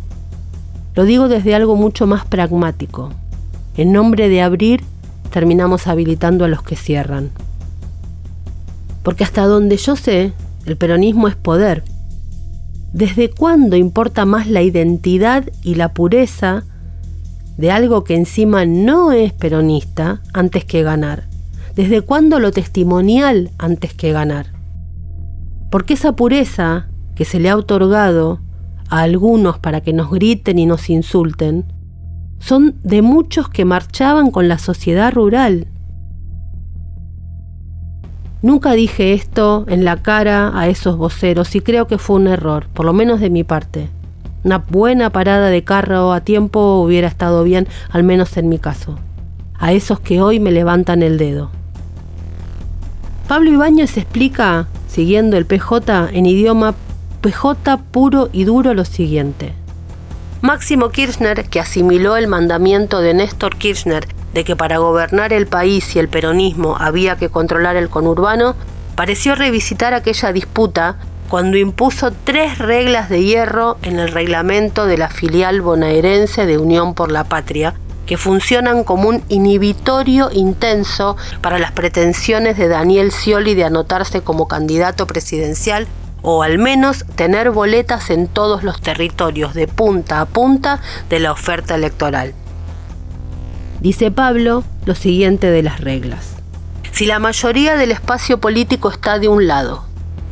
Lo 0.96 1.06
digo 1.06 1.28
desde 1.28 1.54
algo 1.54 1.76
mucho 1.76 2.08
más 2.08 2.26
pragmático. 2.26 3.12
En 3.78 3.92
nombre 3.92 4.28
de 4.28 4.42
abrir, 4.42 4.82
terminamos 5.30 5.86
habilitando 5.86 6.46
a 6.46 6.48
los 6.48 6.64
que 6.64 6.76
cierran. 6.76 7.30
Porque 9.04 9.24
hasta 9.24 9.46
donde 9.46 9.78
yo 9.78 9.96
sé, 9.96 10.34
el 10.66 10.78
peronismo 10.78 11.28
es 11.28 11.36
poder. 11.36 11.84
¿Desde 12.92 13.30
cuándo 13.30 13.76
importa 13.76 14.26
más 14.26 14.48
la 14.48 14.64
identidad 14.64 15.44
y 15.62 15.76
la 15.76 15.94
pureza 15.94 16.64
de 17.60 17.72
algo 17.72 18.06
que 18.06 18.16
encima 18.16 18.66
no 18.66 19.12
es 19.12 19.34
peronista 19.34 20.22
antes 20.32 20.64
que 20.64 20.82
ganar? 20.82 21.26
¿Desde 21.76 22.00
cuándo 22.02 22.40
lo 22.40 22.54
testimonial 22.54 23.52
antes 23.58 23.94
que 23.94 24.14
ganar? 24.14 24.54
Porque 25.70 25.96
esa 25.96 26.14
pureza 26.14 26.88
que 27.16 27.26
se 27.26 27.38
le 27.38 27.50
ha 27.50 27.58
otorgado 27.58 28.40
a 28.88 29.02
algunos 29.02 29.60
para 29.60 29.82
que 29.82 29.92
nos 29.92 30.10
griten 30.10 30.58
y 30.58 30.66
nos 30.66 30.90
insulten, 30.90 31.66
son 32.40 32.76
de 32.84 33.02
muchos 33.02 33.50
que 33.50 33.66
marchaban 33.66 34.32
con 34.32 34.48
la 34.48 34.58
sociedad 34.58 35.12
rural. 35.12 35.68
Nunca 38.42 38.72
dije 38.72 39.12
esto 39.12 39.66
en 39.68 39.84
la 39.84 39.98
cara 39.98 40.58
a 40.58 40.70
esos 40.70 40.96
voceros 40.96 41.54
y 41.56 41.60
creo 41.60 41.88
que 41.88 41.98
fue 41.98 42.16
un 42.16 42.28
error, 42.28 42.68
por 42.74 42.86
lo 42.86 42.94
menos 42.94 43.20
de 43.20 43.30
mi 43.30 43.44
parte. 43.44 43.90
Una 44.44 44.60
buena 44.60 45.10
parada 45.10 45.50
de 45.50 45.64
carro 45.64 46.14
a 46.14 46.22
tiempo 46.22 46.82
hubiera 46.82 47.08
estado 47.08 47.44
bien, 47.44 47.68
al 47.90 48.04
menos 48.04 48.38
en 48.38 48.48
mi 48.48 48.60
caso. 48.60 48.98
A 49.58 49.74
esos 49.74 50.00
que 50.00 50.22
hoy 50.22 50.40
me 50.40 50.52
levantan 50.52 51.04
el 51.04 51.18
dedo. 51.18 51.52
Pablo 53.28 53.52
Ibáñez 53.52 53.98
explica, 53.98 54.68
siguiendo 54.88 55.38
el 55.38 55.46
PJ 55.46 56.10
en 56.14 56.26
idioma 56.26 56.74
PJ 57.22 57.78
puro 57.92 58.30
y 58.32 58.46
duro, 58.46 58.74
lo 58.74 58.86
siguiente. 58.86 59.54
Máximo 60.42 60.90
Kirchner, 60.90 61.50
que 61.50 61.60
asimiló 61.60 62.16
el 62.16 62.28
mandamiento 62.28 63.02
de 63.02 63.14
Néstor 63.14 63.58
Kirchner 63.58 64.08
de 64.34 64.44
que 64.44 64.56
para 64.56 64.78
gobernar 64.78 65.34
el 65.34 65.48
país 65.48 65.96
y 65.96 66.00
el 66.00 66.08
peronismo 66.08 66.78
había 66.80 67.18
que 67.18 67.30
controlar 67.30 67.76
el 67.76 67.90
conurbano, 67.90 68.56
pareció 68.96 69.36
revisitar 69.36 69.94
aquella 69.94 70.32
disputa 70.32 70.98
cuando 71.30 71.58
impuso 71.58 72.12
tres 72.24 72.58
reglas 72.58 73.08
de 73.08 73.24
hierro 73.24 73.78
en 73.84 74.00
el 74.00 74.12
reglamento 74.12 74.88
de 74.88 74.98
la 74.98 75.10
filial 75.10 75.62
bonaerense 75.62 76.48
de 76.48 76.58
Unión 76.58 76.96
por 76.96 77.12
la 77.12 77.24
Patria, 77.24 77.76
que 78.08 78.18
funcionan 78.18 78.84
como 78.84 79.08
un 79.08 79.24
inhibitorio 79.30 80.32
intenso 80.34 81.16
para 81.42 81.60
las 81.60 81.72
pretensiones 81.72 82.58
de 82.58 82.68
Daniel 82.68 83.12
Scioli 83.12 83.54
de 83.54 83.64
anotarse 83.64 84.22
como 84.22 84.48
candidato 84.48 85.06
presidencial 85.06 85.88
o 86.24 86.42
al 86.42 86.58
menos 86.58 87.06
tener 87.16 87.52
boletas 87.52 88.10
en 88.10 88.28
todos 88.28 88.64
los 88.64 88.82
territorios 88.82 89.54
de 89.54 89.68
punta 89.68 90.22
a 90.22 90.26
punta 90.26 90.82
de 91.10 91.20
la 91.20 91.32
oferta 91.32 91.76
electoral. 91.76 92.34
Dice 93.82 94.10
Pablo 94.10 94.64
lo 94.86 94.96
siguiente 94.96 95.52
de 95.52 95.62
las 95.62 95.80
reglas. 95.80 96.32
Si 96.92 97.06
la 97.06 97.20
mayoría 97.20 97.78
del 97.78 97.92
espacio 97.92 98.40
político 98.40 98.90
está 98.90 99.20
de 99.20 99.28
un 99.28 99.46
lado, 99.46 99.86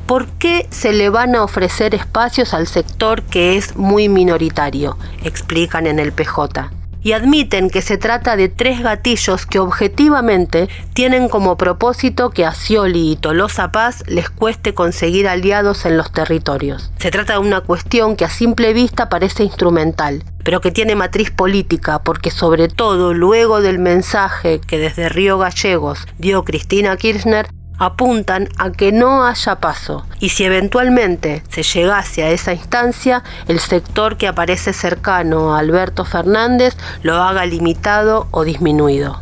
¿por 0.08 0.28
qué 0.28 0.66
se 0.72 0.94
le 0.94 1.10
van 1.10 1.36
a 1.36 1.44
ofrecer 1.44 1.94
espacios 1.94 2.54
al 2.54 2.66
sector 2.66 3.24
que 3.24 3.58
es 3.58 3.76
muy 3.76 4.08
minoritario? 4.08 4.98
Explican 5.24 5.86
en 5.86 6.00
el 6.00 6.14
PJ 6.14 6.72
y 7.04 7.14
admiten 7.14 7.70
que 7.70 7.82
se 7.82 7.98
trata 7.98 8.36
de 8.36 8.50
tres 8.50 8.82
gatillos 8.82 9.46
que 9.46 9.60
objetivamente 9.60 10.68
tienen 10.94 11.30
como 11.30 11.56
propósito 11.56 12.32
que 12.32 12.46
a 12.46 12.54
Scioli 12.54 13.12
y 13.12 13.16
Tolosa 13.16 13.72
Paz 13.72 14.04
les 14.08 14.30
cueste 14.30 14.74
conseguir 14.74 15.28
aliados 15.28 15.86
en 15.86 15.96
los 15.96 16.12
territorios. 16.12 16.92
Se 16.98 17.12
trata 17.12 17.34
de 17.34 17.40
una 17.40 17.62
cuestión 17.62 18.16
que 18.16 18.26
a 18.26 18.30
simple 18.30 18.74
vista 18.74 19.10
parece 19.10 19.44
instrumental, 19.44 20.24
pero 20.44 20.60
que 20.60 20.72
tiene 20.72 20.96
matriz 20.96 21.32
política 21.32 22.00
porque 22.00 22.32
sobre 22.32 22.68
todo 22.68 23.14
luego 23.14 23.62
del 23.62 23.80
mensaje 23.80 24.60
que 24.60 24.78
desde 24.78 25.10
Río 25.10 25.38
Gallegos 25.38 26.08
dio 26.18 26.44
Cristina 26.44 26.98
Kirchner, 26.98 27.48
apuntan 27.78 28.50
a 28.58 28.72
que 28.72 28.92
no 28.92 29.26
haya 29.26 29.56
paso 29.60 30.06
y 30.20 30.30
si 30.30 30.44
eventualmente 30.44 31.44
se 31.50 31.64
llegase 31.64 32.24
a 32.24 32.32
esa 32.32 32.54
instancia, 32.54 33.24
el 33.48 33.60
sector 33.60 34.18
que 34.18 34.28
aparece 34.28 34.74
cercano 34.74 35.54
a 35.54 35.60
Alberto 35.60 36.06
Fernández 36.06 36.76
lo 37.04 37.16
haga 37.16 37.46
limitado 37.46 38.28
o 38.32 38.44
disminuido. 38.44 39.22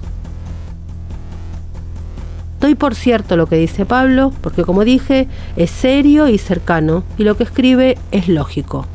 Doy 2.59 2.75
por 2.75 2.95
cierto 2.95 3.35
lo 3.35 3.47
que 3.47 3.57
dice 3.57 3.85
Pablo, 3.85 4.33
porque 4.41 4.63
como 4.63 4.83
dije, 4.85 5.27
es 5.55 5.69
serio 5.69 6.27
y 6.27 6.37
cercano, 6.37 7.03
y 7.17 7.23
lo 7.23 7.37
que 7.37 7.43
escribe 7.43 7.97
es 8.11 8.27
lógico. 8.27 8.87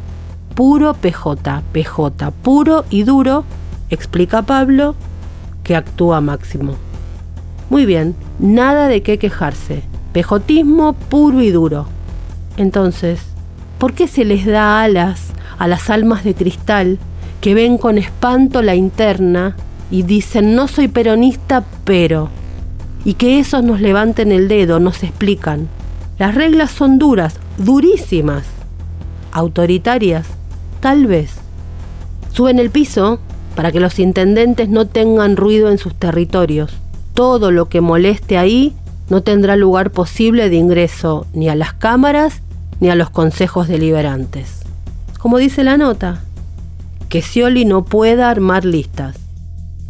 Puro 0.55 0.95
PJ, 0.95 1.63
PJ, 1.73 2.31
puro 2.43 2.85
y 2.91 3.05
duro, 3.05 3.45
explica 3.91 4.43
Pablo, 4.43 4.97
que 5.63 5.77
actúa 5.77 6.21
máximo. 6.21 6.77
Muy 7.71 7.87
bien, 7.87 8.17
nada 8.41 8.89
de 8.89 9.01
qué 9.05 9.17
quejarse. 9.21 9.85
Pejotismo 10.13 10.93
puro 10.93 11.41
y 11.41 11.53
duro. 11.53 11.87
Entonces, 12.57 13.21
¿por 13.79 13.93
qué 13.93 14.09
se 14.09 14.25
les 14.25 14.45
da 14.45 14.83
alas 14.83 15.29
a 15.57 15.69
las 15.69 15.89
almas 15.89 16.25
de 16.25 16.35
cristal 16.35 16.99
que 17.41 17.55
ven 17.55 17.79
con 17.79 17.97
espanto 17.97 18.61
la 18.61 18.75
interna 18.75 19.55
y 19.89 20.03
dicen 20.03 20.57
no 20.57 20.67
soy 20.67 20.89
peronista, 20.89 21.65
pero... 21.85 22.29
Y 23.05 23.15
que 23.15 23.39
esos 23.39 23.63
nos 23.63 23.81
levanten 23.81 24.33
el 24.33 24.49
dedo, 24.49 24.81
nos 24.81 25.05
explican. 25.05 25.69
Las 26.19 26.35
reglas 26.35 26.73
son 26.73 26.99
duras, 26.99 27.39
durísimas. 27.57 28.47
Autoritarias, 29.31 30.27
tal 30.81 31.07
vez. 31.07 31.35
Suben 32.33 32.59
el 32.59 32.71
piso 32.71 33.21
para 33.55 33.71
que 33.71 33.79
los 33.79 34.01
intendentes 34.01 34.69
no 34.69 34.89
tengan 34.89 35.37
ruido 35.37 35.71
en 35.71 35.79
sus 35.79 35.95
territorios 35.95 36.77
todo 37.21 37.51
lo 37.51 37.69
que 37.69 37.83
moleste 37.83 38.39
ahí 38.39 38.73
no 39.11 39.23
tendrá 39.23 39.55
lugar 39.55 39.91
posible 39.91 40.49
de 40.49 40.57
ingreso 40.57 41.27
ni 41.35 41.51
a 41.51 41.55
las 41.55 41.75
cámaras 41.75 42.41
ni 42.81 42.89
a 42.89 42.95
los 42.95 43.11
consejos 43.11 43.69
deliberantes. 43.69 44.63
Como 45.19 45.37
dice 45.37 45.63
la 45.63 45.77
nota, 45.77 46.23
que 47.11 47.21
Scioli 47.21 47.67
no 47.67 47.85
pueda 47.85 48.31
armar 48.31 48.65
listas. 48.65 49.19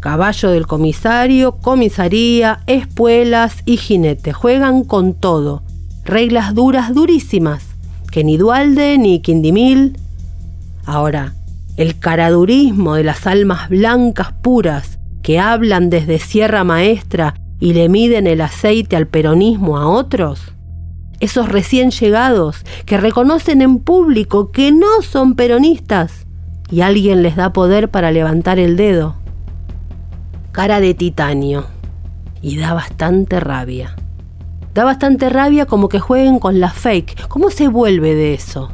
Caballo 0.01 0.49
del 0.49 0.67
comisario, 0.67 1.53
comisaría, 1.53 2.63
espuelas 2.67 3.59
y 3.63 3.77
jinete 3.77 4.33
juegan 4.33 4.83
con 4.83 5.13
todo. 5.13 5.63
Reglas 6.03 6.53
duras, 6.53 6.93
durísimas, 6.93 7.63
que 8.11 8.25
ni 8.25 8.35
Dualde 8.35 8.97
ni 8.97 9.21
Quindimil. 9.21 9.97
Ahora, 10.83 11.33
el 11.77 11.97
caradurismo 11.97 12.95
de 12.95 13.05
las 13.05 13.25
almas 13.25 13.69
blancas 13.69 14.33
puras 14.33 14.97
hablan 15.39 15.89
desde 15.89 16.19
Sierra 16.19 16.63
Maestra 16.63 17.35
y 17.59 17.73
le 17.73 17.89
miden 17.89 18.27
el 18.27 18.41
aceite 18.41 18.95
al 18.95 19.07
peronismo 19.07 19.77
a 19.77 19.87
otros, 19.87 20.53
esos 21.19 21.47
recién 21.47 21.91
llegados 21.91 22.65
que 22.85 22.97
reconocen 22.97 23.61
en 23.61 23.79
público 23.79 24.51
que 24.51 24.71
no 24.71 25.01
son 25.03 25.35
peronistas 25.35 26.25
y 26.71 26.81
alguien 26.81 27.21
les 27.21 27.35
da 27.35 27.53
poder 27.53 27.89
para 27.89 28.11
levantar 28.11 28.57
el 28.57 28.75
dedo. 28.75 29.15
Cara 30.51 30.79
de 30.79 30.93
titanio. 30.93 31.65
Y 32.41 32.57
da 32.57 32.73
bastante 32.73 33.39
rabia. 33.39 33.95
Da 34.73 34.83
bastante 34.83 35.29
rabia 35.29 35.65
como 35.65 35.89
que 35.89 35.99
jueguen 35.99 36.39
con 36.39 36.59
la 36.59 36.71
fake. 36.71 37.27
¿Cómo 37.27 37.51
se 37.51 37.67
vuelve 37.67 38.15
de 38.15 38.33
eso? 38.33 38.71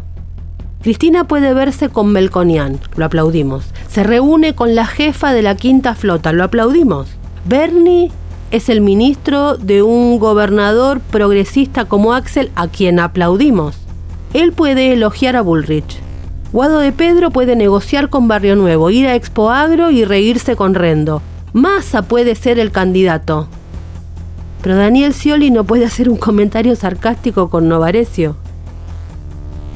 Cristina 0.81 1.25
puede 1.25 1.53
verse 1.53 1.89
con 1.89 2.11
Melconian, 2.11 2.79
lo 2.95 3.05
aplaudimos. 3.05 3.65
Se 3.89 4.03
reúne 4.03 4.53
con 4.55 4.75
la 4.75 4.85
jefa 4.85 5.33
de 5.33 5.41
la 5.41 5.55
quinta 5.55 5.95
flota, 5.95 6.31
lo 6.31 6.43
aplaudimos. 6.43 7.09
Bernie 7.45 8.11
es 8.51 8.69
el 8.69 8.81
ministro 8.81 9.57
de 9.57 9.81
un 9.81 10.19
gobernador 10.19 10.99
progresista 10.99 11.85
como 11.85 12.13
Axel, 12.13 12.51
a 12.55 12.67
quien 12.67 12.99
aplaudimos. 12.99 13.75
Él 14.33 14.53
puede 14.53 14.93
elogiar 14.93 15.35
a 15.35 15.41
Bullrich. 15.41 15.99
Guado 16.53 16.79
de 16.79 16.91
Pedro 16.91 17.31
puede 17.31 17.55
negociar 17.55 18.09
con 18.09 18.27
Barrio 18.27 18.55
Nuevo, 18.55 18.89
ir 18.89 19.07
a 19.07 19.15
Expo 19.15 19.49
Agro 19.49 19.91
y 19.91 20.05
reírse 20.05 20.55
con 20.55 20.75
Rendo. 20.75 21.21
Massa 21.51 22.03
puede 22.03 22.35
ser 22.35 22.59
el 22.59 22.71
candidato. 22.71 23.47
Pero 24.61 24.75
Daniel 24.75 25.13
Scioli 25.13 25.51
no 25.51 25.65
puede 25.65 25.85
hacer 25.85 26.09
un 26.09 26.17
comentario 26.17 26.75
sarcástico 26.75 27.49
con 27.49 27.67
Novarecio. 27.67 28.37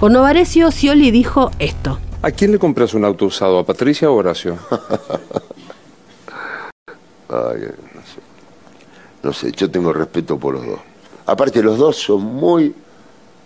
Con 0.02 0.14
Novarecio, 0.14 0.72
Scioli 0.72 1.12
dijo 1.12 1.52
esto. 1.60 2.00
¿A 2.24 2.32
quién 2.32 2.52
le 2.52 2.58
compras 2.58 2.96
un 2.96 3.06
auto 3.06 3.26
usado? 3.26 3.60
¿A 3.60 3.64
Patricia 3.64 4.10
o 4.10 4.16
Horacio? 4.16 4.58
Ay, 7.30 7.62
no 7.94 8.02
sé. 8.02 8.20
No 9.22 9.32
sé, 9.32 9.52
yo 9.52 9.70
tengo 9.70 9.94
respeto 9.94 10.40
por 10.40 10.56
los 10.56 10.66
dos. 10.66 10.80
Aparte, 11.28 11.62
los 11.62 11.78
dos 11.78 11.98
son 11.98 12.24
muy 12.24 12.74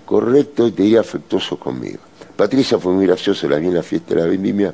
correctos 0.05 0.69
y 0.69 0.71
te 0.71 0.83
diría 0.83 1.01
afectuosos 1.01 1.59
conmigo. 1.59 1.99
Patricia 2.37 2.79
fue 2.79 2.93
muy 2.93 3.05
graciosa, 3.05 3.49
la 3.49 3.57
vi 3.57 3.67
en 3.67 3.73
la 3.75 3.83
fiesta 3.83 4.15
de 4.15 4.21
la 4.21 4.27
vendimia, 4.27 4.73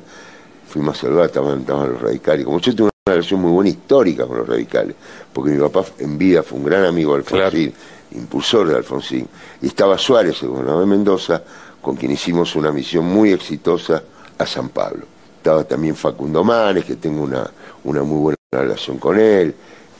fuimos 0.68 0.96
a 0.96 1.00
salvar, 1.00 1.26
estaban, 1.26 1.62
estaban 1.62 1.90
los 1.94 2.00
radicales. 2.00 2.44
Como 2.44 2.60
yo 2.60 2.76
tengo 2.76 2.90
una 3.06 3.14
relación 3.16 3.40
muy 3.40 3.50
buena 3.50 3.70
histórica 3.70 4.24
con 4.24 4.38
los 4.38 4.48
radicales, 4.48 4.94
porque 5.32 5.50
mi 5.50 5.58
papá 5.58 5.84
en 5.98 6.16
vida 6.16 6.44
fue 6.44 6.60
un 6.60 6.64
gran 6.64 6.84
amigo 6.84 7.14
de 7.14 7.24
Alfonsín, 7.24 7.74
impulsor 8.12 8.68
de 8.68 8.76
Alfonsín, 8.76 9.26
y 9.60 9.66
estaba 9.66 9.98
Suárez, 9.98 10.40
el 10.44 10.50
gobernador 10.50 10.82
de 10.82 10.86
Mendoza, 10.86 11.42
con 11.82 11.96
quien 11.96 12.12
hicimos 12.12 12.54
una 12.54 12.70
misión 12.70 13.04
muy 13.04 13.32
exitosa 13.32 14.02
a 14.38 14.46
San 14.46 14.70
Pablo. 14.70 15.04
Estaba 15.36 15.64
también 15.64 15.96
Facundo 15.96 16.44
Manes, 16.44 16.84
que 16.84 16.96
tengo 16.96 17.22
una, 17.24 17.50
una 17.84 18.02
muy 18.04 18.20
buena 18.20 18.36
relación 18.52 18.98
con 18.98 19.18
él, 19.18 19.54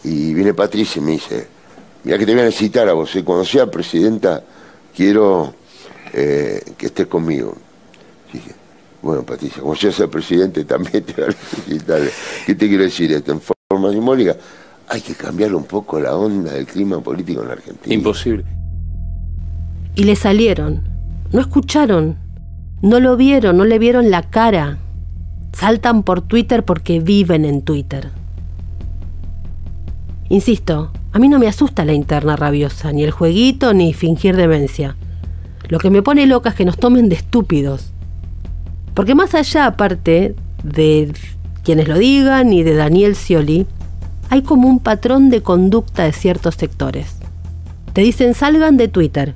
y 0.05 0.33
viene 0.33 0.55
Patricia 0.55 1.01
y 1.01 1.05
me 1.05 1.13
dice, 1.13 1.47
mira 2.05 2.17
que 2.19 2.25
te 2.25 2.33
voy 2.33 2.43
a 2.43 2.45
necesitar 2.47 2.89
a 2.89 2.93
vos, 2.93 3.15
¿eh? 3.17 3.25
cuando 3.25 3.45
sea 3.45 3.71
presidenta 3.71 4.43
quiero 4.95 5.55
eh, 6.13 6.63
que 6.79 6.87
estés 6.87 7.07
conmigo. 7.07 7.57
Dije, 8.33 8.53
bueno, 9.03 9.25
Patricia, 9.25 9.61
como 9.63 9.75
yo 9.75 9.91
sea 9.91 10.07
presidente 10.07 10.65
también 10.67 11.03
te 11.05 11.15
voy 11.15 11.25
a 11.25 11.29
necesitar. 11.29 12.01
¿Qué 12.47 12.55
te 12.55 12.69
quiero 12.69 12.85
decir 12.85 13.13
esto? 13.13 13.33
En 13.33 13.41
forma 13.41 13.91
simbólica, 13.91 14.37
hay 14.89 15.01
que 15.01 15.15
cambiar 15.15 15.55
un 15.55 15.65
poco 15.65 15.99
la 15.99 16.17
onda 16.17 16.53
del 16.53 16.67
clima 16.67 17.01
político 17.01 17.43
en 17.43 17.49
la 17.49 17.55
Argentina. 17.55 17.95
Imposible. 17.95 18.45
Y 19.95 20.05
le 20.05 20.15
salieron. 20.17 20.92
No 21.33 21.41
escucharon. 21.41 22.19
No 22.83 23.01
lo 23.01 23.17
vieron, 23.17 23.57
no 23.57 23.65
le 23.65 23.79
vieron 23.79 24.11
la 24.11 24.23
cara. 24.23 24.79
Saltan 25.53 26.03
por 26.03 26.21
Twitter 26.21 26.65
porque 26.65 27.01
viven 27.01 27.45
en 27.45 27.63
Twitter. 27.63 28.11
Insisto, 30.29 30.93
a 31.13 31.19
mí 31.19 31.29
no 31.29 31.39
me 31.39 31.49
asusta 31.49 31.85
la 31.85 31.93
interna 31.93 32.37
rabiosa, 32.37 32.93
ni 32.93 33.03
el 33.05 33.11
jueguito, 33.11 33.73
ni 33.73 33.93
fingir 33.95 34.37
demencia. 34.37 34.97
Lo 35.69 35.79
que 35.79 35.91
me 35.91 36.03
pone 36.03 36.27
loca 36.27 36.51
es 36.51 36.55
que 36.55 36.65
nos 36.65 36.77
tomen 36.77 37.09
de 37.09 37.17
estúpidos. 37.17 37.93
Porque 38.95 39.15
más 39.15 39.35
allá, 39.35 39.67
aparte 39.67 40.35
de 40.63 41.13
quienes 41.65 41.89
lo 41.89 41.97
digan 41.99 42.53
y 42.53 42.63
de 42.63 42.75
Daniel 42.75 43.17
Scioli, 43.17 43.67
hay 44.29 44.43
como 44.43 44.69
un 44.69 44.81
patrón 44.81 45.31
de 45.31 45.43
conducta 45.43 46.05
de 46.05 46.13
ciertos 46.13 46.57
sectores. 46.57 47.17
Te 47.93 48.01
dicen 48.01 48.35
salgan 48.35 48.77
de 48.77 48.89
Twitter, 48.89 49.35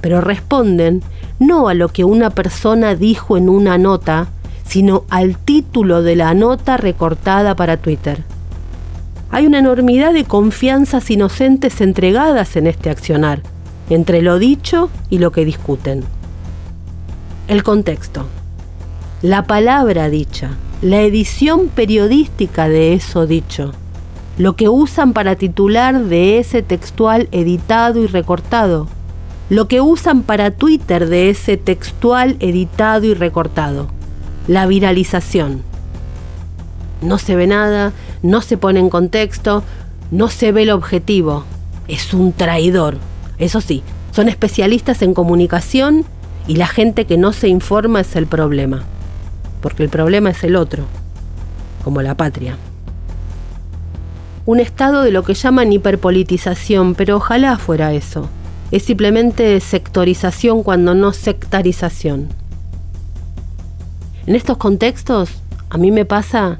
pero 0.00 0.20
responden 0.20 1.02
no 1.38 1.68
a 1.68 1.74
lo 1.74 1.88
que 1.88 2.04
una 2.04 2.30
persona 2.30 2.94
dijo 2.94 3.36
en 3.36 3.48
una 3.48 3.78
nota, 3.78 4.28
sino 4.66 5.04
al 5.10 5.36
título 5.36 6.02
de 6.02 6.16
la 6.16 6.34
nota 6.34 6.76
recortada 6.76 7.54
para 7.54 7.76
Twitter. 7.76 8.24
Hay 9.30 9.46
una 9.46 9.58
enormidad 9.58 10.12
de 10.12 10.24
confianzas 10.24 11.10
inocentes 11.10 11.80
entregadas 11.80 12.56
en 12.56 12.66
este 12.66 12.90
accionar, 12.90 13.42
entre 13.90 14.22
lo 14.22 14.38
dicho 14.38 14.90
y 15.10 15.18
lo 15.18 15.32
que 15.32 15.44
discuten. 15.44 16.04
El 17.48 17.62
contexto. 17.62 18.26
La 19.22 19.44
palabra 19.44 20.08
dicha, 20.08 20.50
la 20.82 21.00
edición 21.00 21.68
periodística 21.68 22.68
de 22.68 22.92
eso 22.92 23.26
dicho, 23.26 23.72
lo 24.38 24.56
que 24.56 24.68
usan 24.68 25.12
para 25.12 25.36
titular 25.36 26.04
de 26.04 26.38
ese 26.38 26.62
textual 26.62 27.28
editado 27.32 28.02
y 28.02 28.06
recortado, 28.06 28.88
lo 29.48 29.68
que 29.68 29.80
usan 29.80 30.22
para 30.22 30.50
Twitter 30.50 31.08
de 31.08 31.30
ese 31.30 31.56
textual 31.56 32.36
editado 32.40 33.04
y 33.04 33.14
recortado, 33.14 33.88
la 34.48 34.66
viralización. 34.66 35.62
No 37.00 37.18
se 37.18 37.36
ve 37.36 37.46
nada, 37.46 37.92
no 38.22 38.40
se 38.42 38.56
pone 38.56 38.80
en 38.80 38.90
contexto, 38.90 39.62
no 40.10 40.28
se 40.28 40.50
ve 40.50 40.62
el 40.62 40.70
objetivo. 40.70 41.44
Es 41.86 42.12
un 42.12 42.32
traidor. 42.32 42.98
Eso 43.38 43.60
sí, 43.60 43.82
son 44.12 44.28
especialistas 44.28 45.02
en 45.02 45.14
comunicación 45.14 46.04
y 46.48 46.56
la 46.56 46.66
gente 46.66 47.04
que 47.04 47.16
no 47.16 47.32
se 47.32 47.48
informa 47.48 48.00
es 48.00 48.16
el 48.16 48.26
problema. 48.26 48.82
Porque 49.60 49.84
el 49.84 49.90
problema 49.90 50.30
es 50.30 50.42
el 50.42 50.56
otro, 50.56 50.84
como 51.84 52.02
la 52.02 52.16
patria. 52.16 52.56
Un 54.44 54.58
estado 54.58 55.02
de 55.02 55.10
lo 55.10 55.22
que 55.22 55.34
llaman 55.34 55.72
hiperpolitización, 55.72 56.94
pero 56.94 57.16
ojalá 57.16 57.58
fuera 57.58 57.92
eso. 57.92 58.28
Es 58.70 58.82
simplemente 58.84 59.60
sectorización 59.60 60.62
cuando 60.62 60.94
no 60.94 61.12
sectarización. 61.12 62.28
En 64.26 64.34
estos 64.34 64.56
contextos, 64.56 65.30
a 65.70 65.78
mí 65.78 65.92
me 65.92 66.04
pasa 66.04 66.56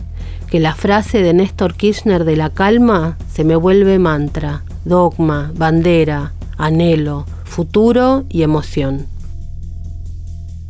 que 0.49 0.61
la 0.61 0.75
frase 0.75 1.23
de 1.23 1.35
Néstor 1.35 1.75
Kirchner 1.75 2.25
de 2.25 2.37
la 2.37 2.51
calma 2.51 3.19
se 3.33 3.43
me 3.43 3.57
vuelve 3.57 3.99
mantra, 3.99 4.63
dogma, 4.85 5.51
bandera, 5.57 6.33
anhelo, 6.57 7.27
futuro 7.45 8.25
y 8.29 8.43
emoción. 8.43 9.07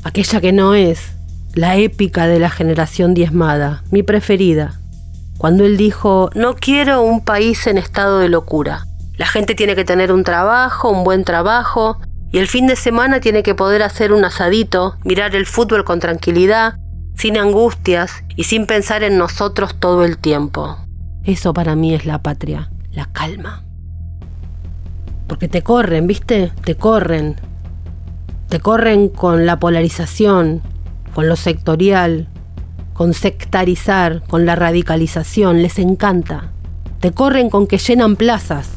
Aquella 0.05 0.41
que 0.41 0.53
no 0.53 0.75
es, 0.75 1.01
la 1.55 1.77
épica 1.77 2.27
de 2.27 2.39
la 2.39 2.49
generación 2.49 3.13
diezmada, 3.13 3.83
mi 3.91 4.03
preferida, 4.03 4.81
cuando 5.37 5.65
él 5.65 5.77
dijo, 5.77 6.31
no 6.35 6.55
quiero 6.55 7.03
un 7.03 7.21
país 7.21 7.67
en 7.67 7.77
estado 7.77 8.21
de 8.21 8.29
locura. 8.29 8.87
La 9.17 9.27
gente 9.27 9.55
tiene 9.55 9.75
que 9.75 9.85
tener 9.85 10.13
un 10.13 10.25
trabajo, 10.25 10.91
un 10.91 11.05
buen 11.05 11.25
trabajo, 11.25 11.99
y 12.31 12.39
el 12.39 12.49
fin 12.49 12.67
de 12.67 12.77
semana 12.77 13.21
tiene 13.21 13.43
que 13.43 13.55
poder 13.55 13.83
hacer 13.83 14.13
un 14.13 14.25
asadito, 14.25 14.97
mirar 15.05 15.35
el 15.35 15.47
fútbol 15.47 15.85
con 15.85 16.01
tranquilidad, 16.01 16.79
sin 17.15 17.39
angustias 17.39 18.25
y 18.37 18.45
sin 18.45 18.67
pensar 18.67 19.03
en 19.03 19.17
nosotros 19.17 19.77
todo 19.81 20.05
el 20.05 20.19
tiempo. 20.19 20.77
Eso 21.25 21.55
para 21.55 21.75
mí 21.75 21.95
es 21.95 22.05
la 22.05 22.21
patria, 22.23 22.71
la 22.93 23.07
calma. 23.07 23.65
Porque 25.27 25.49
te 25.49 25.63
corren, 25.63 26.07
¿viste? 26.07 26.53
Te 26.65 26.77
corren. 26.77 27.37
Te 28.49 28.61
corren 28.61 29.09
con 29.09 29.47
la 29.47 29.59
polarización, 29.59 30.63
con 31.15 31.27
lo 31.29 31.37
sectorial, 31.37 32.29
con 32.93 33.15
sectarizar, 33.15 34.23
con 34.29 34.47
la 34.47 34.55
radicalización, 34.55 35.63
les 35.63 35.79
encanta. 35.79 36.53
Te 37.01 37.13
corren 37.13 37.51
con 37.51 37.67
que 37.67 37.79
llenan 37.79 38.17
plazas. 38.17 38.76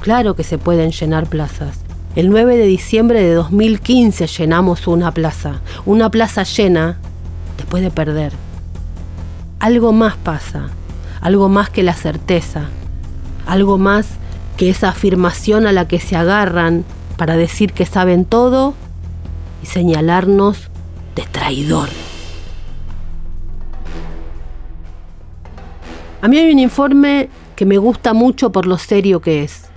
Claro 0.00 0.34
que 0.34 0.44
se 0.44 0.58
pueden 0.58 0.90
llenar 0.90 1.26
plazas. 1.26 1.80
El 2.14 2.30
9 2.30 2.56
de 2.56 2.66
diciembre 2.66 3.22
de 3.22 3.34
2015 3.34 4.26
llenamos 4.26 4.86
una 4.86 5.12
plaza, 5.12 5.60
una 5.86 6.10
plaza 6.10 6.42
llena 6.44 6.98
después 7.56 7.82
de 7.82 7.90
perder. 7.90 8.32
Algo 9.60 9.92
más 9.92 10.16
pasa, 10.16 10.68
algo 11.20 11.48
más 11.48 11.70
que 11.70 11.82
la 11.82 11.94
certeza, 11.94 12.68
algo 13.46 13.78
más 13.78 14.08
que 14.56 14.70
esa 14.70 14.88
afirmación 14.88 15.66
a 15.66 15.72
la 15.72 15.86
que 15.86 16.00
se 16.00 16.16
agarran 16.16 16.84
para 17.16 17.36
decir 17.36 17.72
que 17.72 17.86
saben 17.86 18.24
todo 18.24 18.74
y 19.62 19.66
señalarnos 19.66 20.70
de 21.14 21.22
traidor. 21.22 21.88
A 26.20 26.28
mí 26.28 26.38
hay 26.38 26.50
un 26.50 26.58
informe 26.58 27.28
que 27.54 27.64
me 27.64 27.78
gusta 27.78 28.12
mucho 28.12 28.50
por 28.50 28.66
lo 28.66 28.78
serio 28.78 29.20
que 29.20 29.44
es. 29.44 29.67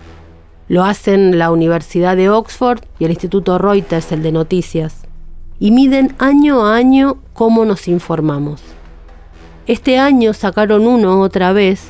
Lo 0.71 0.85
hacen 0.85 1.37
la 1.37 1.51
Universidad 1.51 2.15
de 2.15 2.29
Oxford 2.29 2.79
y 2.97 3.03
el 3.03 3.11
Instituto 3.11 3.57
Reuters, 3.57 4.13
el 4.13 4.23
de 4.23 4.31
noticias. 4.31 5.01
Y 5.59 5.69
miden 5.71 6.15
año 6.17 6.65
a 6.65 6.77
año 6.77 7.17
cómo 7.33 7.65
nos 7.65 7.89
informamos. 7.89 8.61
Este 9.67 9.99
año 9.99 10.31
sacaron 10.31 10.87
uno 10.87 11.19
otra 11.19 11.51
vez 11.51 11.89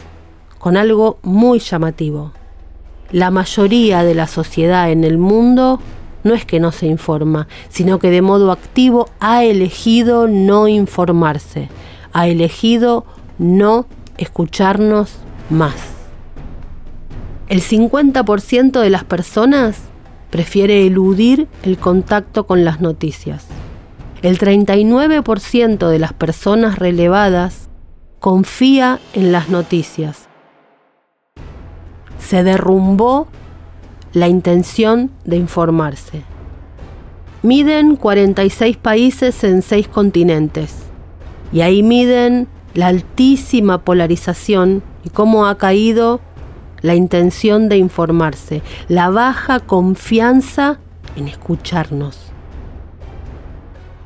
con 0.58 0.78
algo 0.78 1.20
muy 1.22 1.60
llamativo. 1.60 2.32
La 3.12 3.30
mayoría 3.30 4.02
de 4.04 4.16
la 4.16 4.26
sociedad 4.26 4.90
en 4.90 5.04
el 5.04 5.20
mundo 5.20 5.80
no 6.24 6.34
es 6.34 6.44
que 6.44 6.60
no 6.60 6.72
se 6.72 6.88
informa, 6.88 7.48
sino 7.70 8.00
que 8.00 8.10
de 8.10 8.24
modo 8.24 8.52
activo 8.52 9.10
ha 9.20 9.44
elegido 9.44 10.28
no 10.28 10.68
informarse, 10.68 11.70
ha 12.14 12.28
elegido 12.28 13.06
no 13.38 13.86
escucharnos 14.18 15.18
más. 15.52 16.01
El 17.52 17.62
50% 17.62 18.80
de 18.80 18.90
las 18.90 19.04
personas 19.04 19.78
prefiere 20.30 20.88
eludir 20.88 21.50
el 21.64 21.78
contacto 21.78 22.48
con 22.48 22.64
las 22.64 22.80
noticias. 22.80 23.46
El 24.22 24.40
39% 24.40 25.90
de 25.90 26.00
las 26.00 26.14
personas 26.14 26.80
relevadas 26.80 27.68
confía 28.22 29.02
en 29.14 29.34
las 29.34 29.50
noticias. 29.50 30.30
Se 32.20 32.42
derrumbó 32.46 33.28
la 34.14 34.30
intención 34.30 35.12
de 35.26 35.36
informarse. 35.36 36.24
Miden 37.44 37.98
46 37.98 38.78
países 38.78 39.44
en 39.44 39.62
6 39.62 39.90
continentes 39.90 40.74
y 41.52 41.60
ahí 41.60 41.84
miden 41.84 42.48
la 42.76 42.88
altísima 42.88 43.80
polarización 43.80 44.84
y 45.04 45.10
cómo 45.10 45.48
ha 45.48 45.58
caído 45.58 46.22
la 46.82 46.96
intención 46.96 47.70
de 47.70 47.78
informarse, 47.78 48.62
la 48.88 49.10
baja 49.10 49.60
confianza 49.60 50.80
en 51.16 51.28
escucharnos. 51.28 52.32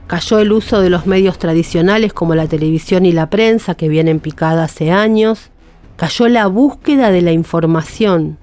Cayó 0.07 0.39
el 0.39 0.51
uso 0.51 0.81
de 0.81 0.89
los 0.89 1.07
medios 1.07 1.39
tradicionales 1.39 2.13
como 2.13 2.35
la 2.35 2.47
televisión 2.47 3.05
y 3.05 3.11
la 3.11 3.29
prensa 3.29 3.75
que 3.75 3.89
vienen 3.89 4.19
picada 4.19 4.65
hace 4.65 4.91
años. 4.91 5.49
Cayó 5.95 6.27
la 6.27 6.45
búsqueda 6.45 7.09
de 7.09 7.21
la 7.21 7.31
información. 7.31 8.37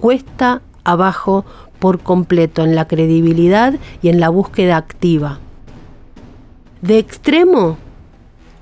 Cuesta 0.00 0.62
abajo 0.82 1.44
por 1.78 2.00
completo 2.00 2.64
en 2.64 2.74
la 2.74 2.88
credibilidad 2.88 3.74
y 4.00 4.08
en 4.08 4.18
la 4.18 4.30
búsqueda 4.30 4.78
activa. 4.78 5.40
De 6.80 6.98
extremo 6.98 7.76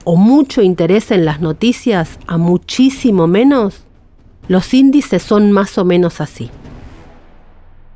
o 0.04 0.16
mucho 0.16 0.62
interés 0.62 1.12
en 1.12 1.24
las 1.24 1.40
noticias 1.40 2.18
a 2.26 2.38
muchísimo 2.38 3.28
menos, 3.28 3.84
los 4.48 4.74
índices 4.74 5.22
son 5.22 5.52
más 5.52 5.78
o 5.78 5.84
menos 5.84 6.20
así. 6.20 6.50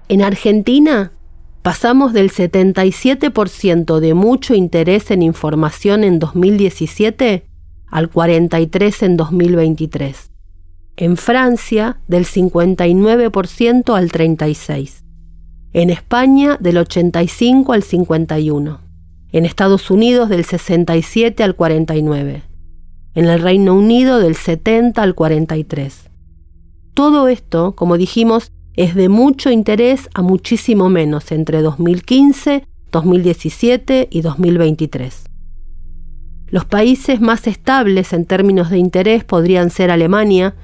En 0.08 0.22
Argentina 0.22 1.12
pasamos 1.62 2.12
del 2.12 2.30
77% 2.30 3.98
de 3.98 4.14
mucho 4.14 4.54
interés 4.54 5.10
en 5.10 5.22
información 5.22 6.04
en 6.04 6.18
2017 6.18 7.46
al 7.90 8.10
43% 8.10 9.02
en 9.02 9.16
2023 9.16 10.30
en 10.96 11.16
Francia 11.16 11.98
del 12.08 12.24
59% 12.24 13.94
al 13.94 14.10
36%, 14.10 15.02
en 15.72 15.90
España 15.90 16.56
del 16.58 16.78
85 16.78 17.72
al 17.72 17.82
51%, 17.82 18.78
en 19.32 19.44
Estados 19.44 19.90
Unidos 19.90 20.30
del 20.30 20.44
67 20.44 21.42
al 21.44 21.56
49%, 21.56 22.42
en 23.14 23.24
el 23.26 23.40
Reino 23.40 23.74
Unido 23.74 24.18
del 24.18 24.36
70 24.36 25.02
al 25.02 25.14
43%. 25.14 26.10
Todo 26.96 27.28
esto, 27.28 27.72
como 27.72 27.98
dijimos, 27.98 28.52
es 28.74 28.94
de 28.94 29.10
mucho 29.10 29.50
interés 29.50 30.08
a 30.14 30.22
muchísimo 30.22 30.88
menos 30.88 31.30
entre 31.30 31.60
2015, 31.60 32.66
2017 32.90 34.08
y 34.10 34.22
2023. 34.22 35.26
Los 36.48 36.64
países 36.64 37.20
más 37.20 37.46
estables 37.48 38.14
en 38.14 38.24
términos 38.24 38.70
de 38.70 38.78
interés 38.78 39.24
podrían 39.24 39.68
ser 39.68 39.90
Alemania, 39.90 40.54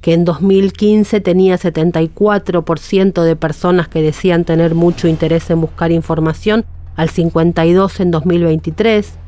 que 0.00 0.14
en 0.14 0.24
2015 0.24 1.20
tenía 1.20 1.58
74% 1.58 3.22
de 3.22 3.36
personas 3.36 3.86
que 3.88 4.00
decían 4.00 4.46
tener 4.46 4.74
mucho 4.74 5.06
interés 5.06 5.50
en 5.50 5.60
buscar 5.60 5.92
información, 5.92 6.64
al 6.96 7.10
52 7.10 8.00
en 8.00 8.10
2023, 8.10 9.18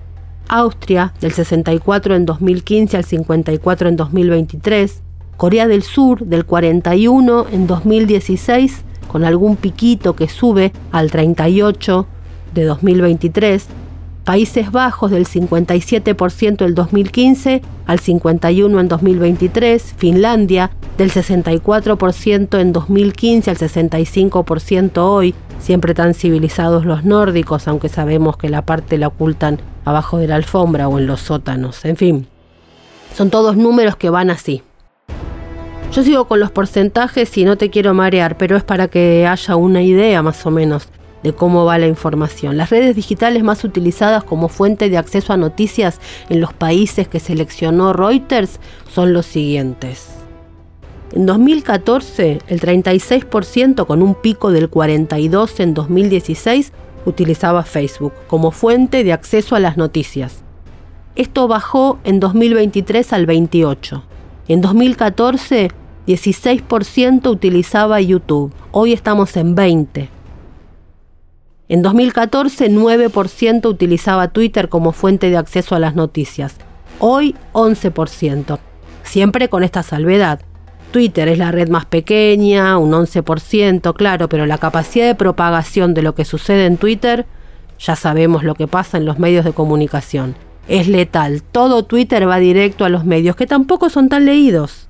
Austria 0.49 1.13
del 1.21 1.33
64 1.33 2.15
en 2.15 2.25
2015 2.25 2.97
al 2.97 3.05
54 3.05 3.91
en 3.91 3.97
2023, 3.97 5.03
Corea 5.37 5.69
del 5.69 5.83
Sur 5.83 6.25
del 6.25 6.47
41 6.47 7.47
en 7.53 7.67
2016 7.67 8.85
con 9.07 9.25
algún 9.25 9.57
piquito 9.57 10.17
que 10.17 10.29
sube 10.29 10.73
al 10.93 11.11
38 11.11 12.07
de 12.55 12.65
2023, 12.65 13.67
Países 14.25 14.73
Bajos 14.73 15.11
del 15.11 15.27
57% 15.27 16.67
en 16.67 16.75
2015 16.75 17.63
al 17.87 18.01
51% 18.01 18.81
en 18.81 18.89
2023, 18.89 19.95
Finlandia 19.97 20.71
del 20.99 21.13
64% 21.13 22.59
en 22.59 22.73
2015 22.73 23.51
al 23.51 23.57
65% 23.59 24.99
hoy, 24.99 25.35
siempre 25.61 25.95
tan 25.95 26.15
civilizados 26.15 26.85
los 26.85 27.05
nórdicos, 27.05 27.69
aunque 27.69 27.89
sabemos 27.89 28.37
que 28.37 28.49
la 28.49 28.63
parte 28.63 28.99
la 28.99 29.09
ocultan 29.09 29.61
abajo 29.85 30.19
de 30.19 30.29
la 30.29 30.37
alfombra 30.37 30.89
o 30.89 30.99
en 30.99 31.07
los 31.07 31.21
sótanos, 31.21 31.85
en 31.85 31.97
fin. 31.97 32.27
Son 33.15 33.31
todos 33.31 33.57
números 33.57 33.97
que 33.97 34.11
van 34.11 34.31
así. 34.31 34.63
Yo 35.93 36.03
sigo 36.03 36.27
con 36.27 36.41
los 36.41 36.51
porcentajes 36.51 37.37
y 37.39 37.45
no 37.45 37.57
te 37.57 37.71
quiero 37.71 37.95
marear, 37.95 38.37
pero 38.37 38.57
es 38.57 38.65
para 38.65 38.89
que 38.89 39.27
haya 39.27 39.57
una 39.57 39.83
idea 39.83 40.23
más 40.23 40.45
o 40.45 40.51
menos 40.51 40.89
de 41.23 41.33
cómo 41.33 41.65
va 41.65 41.79
la 41.79 41.87
información. 41.87 42.57
Las 42.57 42.71
redes 42.71 42.95
digitales 42.95 43.43
más 43.43 43.65
utilizadas 43.65 44.23
como 44.23 44.49
fuente 44.49 44.91
de 44.91 44.99
acceso 44.99 45.33
a 45.33 45.37
noticias 45.37 46.01
en 46.29 46.41
los 46.41 46.53
países 46.53 47.09
que 47.09 47.19
seleccionó 47.19 47.93
Reuters 47.93 48.61
son 48.93 49.13
los 49.13 49.27
siguientes. 49.27 50.09
En 51.13 51.25
2014, 51.25 52.41
el 52.47 52.61
36% 52.61 53.87
con 53.87 54.03
un 54.03 54.15
pico 54.15 54.51
del 54.51 54.71
42% 54.71 55.61
en 55.61 55.73
2016 55.75 56.73
utilizaba 57.07 57.63
Facebook 57.63 58.13
como 58.27 58.51
fuente 58.51 59.03
de 59.03 59.13
acceso 59.13 59.57
a 59.57 59.61
las 59.61 59.77
noticias. 59.77 60.43
Esto 61.15 61.49
bajó 61.49 61.99
en 62.05 62.21
2023 62.21 63.13
al 63.13 63.27
28%. 63.27 64.03
En 64.49 64.61
2014, 64.61 65.73
16% 66.07 67.29
utilizaba 67.29 68.01
YouTube. 68.01 68.53
Hoy 68.71 68.93
estamos 68.93 69.37
en 69.37 69.57
20%. 69.57 70.09
En 71.69 71.83
2014, 71.83 72.71
9% 72.71 73.67
utilizaba 73.67 74.29
Twitter 74.29 74.69
como 74.69 74.93
fuente 74.93 75.31
de 75.31 75.37
acceso 75.37 75.75
a 75.75 75.81
las 75.81 75.97
noticias. 75.97 76.59
Hoy, 77.01 77.35
11%. 77.55 78.61
Siempre 79.03 79.49
con 79.49 79.65
esta 79.65 79.83
salvedad. 79.83 80.41
Twitter 80.93 81.27
es 81.27 81.39
la 81.39 81.51
red 81.51 81.69
más 81.69 81.85
pequeña, 81.85 82.79
un 82.79 82.93
11%, 82.93 83.95
claro, 83.95 84.29
pero 84.29 84.47
la 84.47 84.59
capacidad 84.59 85.07
de 85.07 85.17
propagación 85.17 85.93
de 85.93 86.03
lo 86.03 86.15
que 86.15 86.25
sucede 86.25 86.67
en 86.67 86.77
Twitter, 86.77 87.27
ya 87.81 87.97
sabemos 87.97 88.45
lo 88.45 88.55
que 88.55 88.69
pasa 88.69 88.97
en 88.97 89.07
los 89.07 89.19
medios 89.19 89.45
de 89.45 89.53
comunicación. 89.53 90.37
Es 90.69 90.89
letal. 90.89 91.43
Todo 91.43 91.85
Twitter 91.85 92.29
va 92.29 92.39
directo 92.39 92.85
a 92.85 92.89
los 92.89 93.05
medios, 93.05 93.37
que 93.37 93.47
tampoco 93.47 93.89
son 93.91 94.09
tan 94.09 94.25
leídos. 94.25 94.89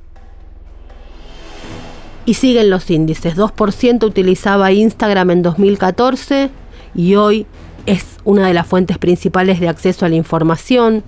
Y 2.24 2.34
siguen 2.34 2.70
los 2.70 2.90
índices. 2.90 3.36
2% 3.36 4.04
utilizaba 4.04 4.72
Instagram 4.72 5.30
en 5.30 5.42
2014, 5.42 6.50
y 6.94 7.14
hoy 7.14 7.46
es 7.84 8.16
una 8.24 8.48
de 8.48 8.54
las 8.54 8.66
fuentes 8.66 8.98
principales 8.98 9.60
de 9.60 9.68
acceso 9.68 10.06
a 10.06 10.08
la 10.08 10.16
información. 10.16 11.04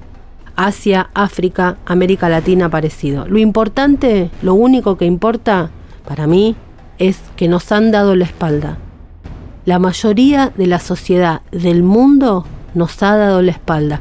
Asia, 0.54 1.10
África, 1.14 1.76
América 1.86 2.28
Latina 2.28 2.68
parecido. 2.68 3.26
Lo 3.26 3.38
importante, 3.38 4.30
lo 4.42 4.54
único 4.54 4.96
que 4.96 5.06
importa 5.06 5.70
para 6.06 6.26
mí 6.26 6.56
es 6.98 7.20
que 7.36 7.48
nos 7.48 7.70
han 7.72 7.90
dado 7.90 8.16
la 8.16 8.24
espalda. 8.24 8.78
La 9.64 9.78
mayoría 9.78 10.52
de 10.56 10.66
la 10.66 10.80
sociedad 10.80 11.42
del 11.52 11.82
mundo 11.82 12.44
nos 12.74 13.02
ha 13.02 13.16
dado 13.16 13.40
la 13.42 13.52
espalda. 13.52 14.00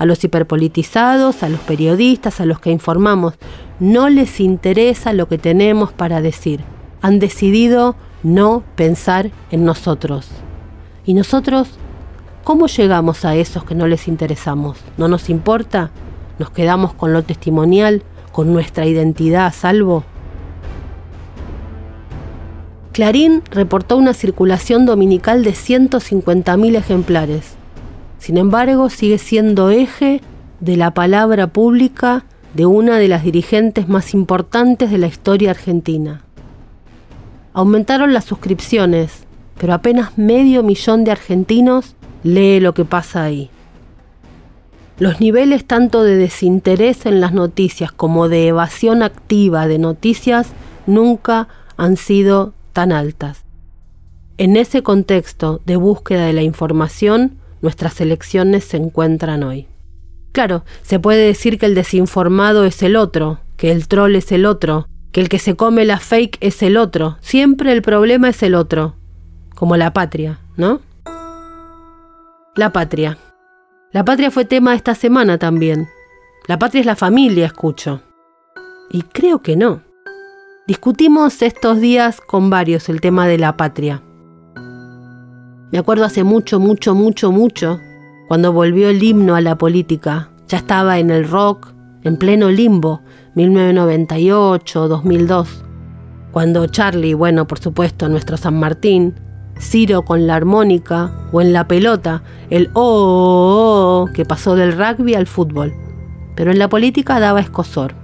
A 0.00 0.06
los 0.06 0.24
hiperpolitizados, 0.24 1.42
a 1.42 1.50
los 1.50 1.60
periodistas, 1.60 2.40
a 2.40 2.46
los 2.46 2.58
que 2.58 2.70
informamos, 2.70 3.34
no 3.80 4.08
les 4.08 4.40
interesa 4.40 5.12
lo 5.12 5.28
que 5.28 5.36
tenemos 5.36 5.92
para 5.92 6.22
decir. 6.22 6.60
Han 7.02 7.18
decidido 7.18 7.96
no 8.22 8.62
pensar 8.76 9.30
en 9.50 9.66
nosotros. 9.66 10.26
¿Y 11.04 11.12
nosotros 11.12 11.68
cómo 12.44 12.66
llegamos 12.66 13.26
a 13.26 13.34
esos 13.34 13.64
que 13.64 13.74
no 13.74 13.86
les 13.86 14.08
interesamos? 14.08 14.78
¿No 14.96 15.06
nos 15.06 15.28
importa? 15.28 15.90
¿Nos 16.38 16.48
quedamos 16.48 16.94
con 16.94 17.12
lo 17.12 17.22
testimonial, 17.22 18.02
con 18.32 18.54
nuestra 18.54 18.86
identidad 18.86 19.44
a 19.44 19.52
salvo? 19.52 20.04
Clarín 22.92 23.42
reportó 23.50 23.98
una 23.98 24.14
circulación 24.14 24.86
dominical 24.86 25.44
de 25.44 25.50
150.000 25.50 26.76
ejemplares. 26.76 27.59
Sin 28.20 28.36
embargo, 28.36 28.90
sigue 28.90 29.18
siendo 29.18 29.70
eje 29.70 30.20
de 30.60 30.76
la 30.76 30.92
palabra 30.92 31.48
pública 31.48 32.24
de 32.54 32.66
una 32.66 32.98
de 32.98 33.08
las 33.08 33.24
dirigentes 33.24 33.88
más 33.88 34.12
importantes 34.12 34.90
de 34.90 34.98
la 34.98 35.06
historia 35.06 35.50
argentina. 35.50 36.22
aumentaron 37.52 38.12
las 38.12 38.26
suscripciones, 38.26 39.24
pero 39.58 39.74
apenas 39.74 40.16
medio 40.16 40.62
millón 40.62 41.02
de 41.02 41.10
argentinos 41.10 41.96
lee 42.22 42.60
lo 42.60 42.74
que 42.74 42.84
pasa 42.84 43.24
ahí. 43.24 43.50
Los 44.98 45.20
niveles 45.20 45.64
tanto 45.64 46.04
de 46.04 46.16
desinterés 46.16 47.06
en 47.06 47.20
las 47.20 47.32
noticias 47.32 47.90
como 47.90 48.28
de 48.28 48.46
evasión 48.46 49.02
activa 49.02 49.66
de 49.66 49.78
noticias 49.78 50.52
nunca 50.86 51.48
han 51.76 51.96
sido 51.96 52.52
tan 52.72 52.92
altas. 52.92 53.44
En 54.38 54.56
ese 54.56 54.82
contexto 54.82 55.60
de 55.64 55.76
búsqueda 55.76 56.26
de 56.26 56.34
la 56.34 56.42
información, 56.42 57.39
nuestras 57.60 58.00
elecciones 58.00 58.64
se 58.64 58.76
encuentran 58.76 59.42
hoy. 59.42 59.66
Claro, 60.32 60.64
se 60.82 61.00
puede 61.00 61.26
decir 61.26 61.58
que 61.58 61.66
el 61.66 61.74
desinformado 61.74 62.64
es 62.64 62.82
el 62.82 62.96
otro, 62.96 63.40
que 63.56 63.72
el 63.72 63.88
troll 63.88 64.14
es 64.16 64.30
el 64.32 64.46
otro, 64.46 64.86
que 65.12 65.20
el 65.20 65.28
que 65.28 65.38
se 65.38 65.56
come 65.56 65.84
la 65.84 65.98
fake 65.98 66.38
es 66.40 66.62
el 66.62 66.76
otro. 66.76 67.16
Siempre 67.20 67.72
el 67.72 67.82
problema 67.82 68.28
es 68.28 68.42
el 68.42 68.54
otro. 68.54 68.94
Como 69.54 69.76
la 69.76 69.92
patria, 69.92 70.38
¿no? 70.56 70.80
La 72.54 72.72
patria. 72.72 73.18
La 73.92 74.04
patria 74.04 74.30
fue 74.30 74.44
tema 74.44 74.74
esta 74.74 74.94
semana 74.94 75.38
también. 75.38 75.88
La 76.46 76.58
patria 76.58 76.80
es 76.80 76.86
la 76.86 76.96
familia, 76.96 77.46
escucho. 77.46 78.02
Y 78.90 79.02
creo 79.02 79.42
que 79.42 79.56
no. 79.56 79.82
Discutimos 80.66 81.42
estos 81.42 81.80
días 81.80 82.20
con 82.20 82.50
varios 82.50 82.88
el 82.88 83.00
tema 83.00 83.26
de 83.26 83.38
la 83.38 83.56
patria. 83.56 84.02
Me 85.72 85.78
acuerdo 85.78 86.04
hace 86.04 86.24
mucho, 86.24 86.58
mucho, 86.58 86.94
mucho, 86.94 87.30
mucho, 87.30 87.80
cuando 88.26 88.52
volvió 88.52 88.88
el 88.88 89.02
himno 89.02 89.36
a 89.36 89.40
la 89.40 89.56
política. 89.56 90.30
Ya 90.48 90.58
estaba 90.58 90.98
en 90.98 91.10
el 91.10 91.28
rock, 91.28 91.72
en 92.02 92.16
pleno 92.16 92.50
limbo, 92.50 93.02
1998, 93.36 94.88
2002. 94.88 95.64
Cuando 96.32 96.66
Charlie, 96.66 97.14
bueno, 97.14 97.46
por 97.46 97.60
supuesto, 97.60 98.08
nuestro 98.08 98.36
San 98.36 98.58
Martín, 98.58 99.14
Ciro 99.60 100.02
con 100.02 100.26
la 100.26 100.36
armónica 100.36 101.12
o 101.32 101.40
en 101.40 101.52
la 101.52 101.68
pelota, 101.68 102.22
el 102.48 102.70
oh, 102.72 102.82
oh, 102.82 104.02
oh, 104.02 104.12
que 104.12 104.24
pasó 104.24 104.56
del 104.56 104.72
rugby 104.72 105.14
al 105.14 105.26
fútbol. 105.26 105.72
Pero 106.34 106.50
en 106.50 106.58
la 106.58 106.68
política 106.68 107.20
daba 107.20 107.40
escosor. 107.40 107.94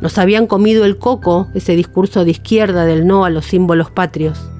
Nos 0.00 0.18
habían 0.18 0.46
comido 0.46 0.84
el 0.84 0.98
coco, 0.98 1.48
ese 1.54 1.74
discurso 1.74 2.24
de 2.24 2.32
izquierda 2.32 2.84
del 2.84 3.06
no 3.06 3.24
a 3.24 3.30
los 3.30 3.46
símbolos 3.46 3.90
patrios. 3.90 4.50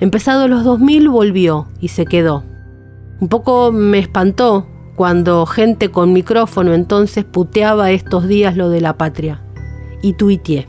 Empezado 0.00 0.48
los 0.48 0.64
2000 0.64 1.08
volvió 1.08 1.68
y 1.80 1.88
se 1.88 2.06
quedó. 2.06 2.44
Un 3.20 3.28
poco 3.28 3.70
me 3.70 3.98
espantó 3.98 4.66
cuando 4.96 5.46
gente 5.46 5.90
con 5.90 6.12
micrófono 6.12 6.74
entonces 6.74 7.24
puteaba 7.24 7.90
estos 7.90 8.26
días 8.26 8.56
lo 8.56 8.70
de 8.70 8.80
la 8.80 8.96
patria. 8.96 9.42
Y 10.02 10.14
tuiteé. 10.14 10.68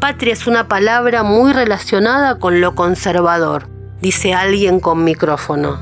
Patria 0.00 0.32
es 0.32 0.46
una 0.46 0.68
palabra 0.68 1.22
muy 1.22 1.52
relacionada 1.52 2.38
con 2.38 2.60
lo 2.60 2.74
conservador 2.74 3.78
dice 4.00 4.34
alguien 4.34 4.80
con 4.80 5.04
micrófono. 5.04 5.78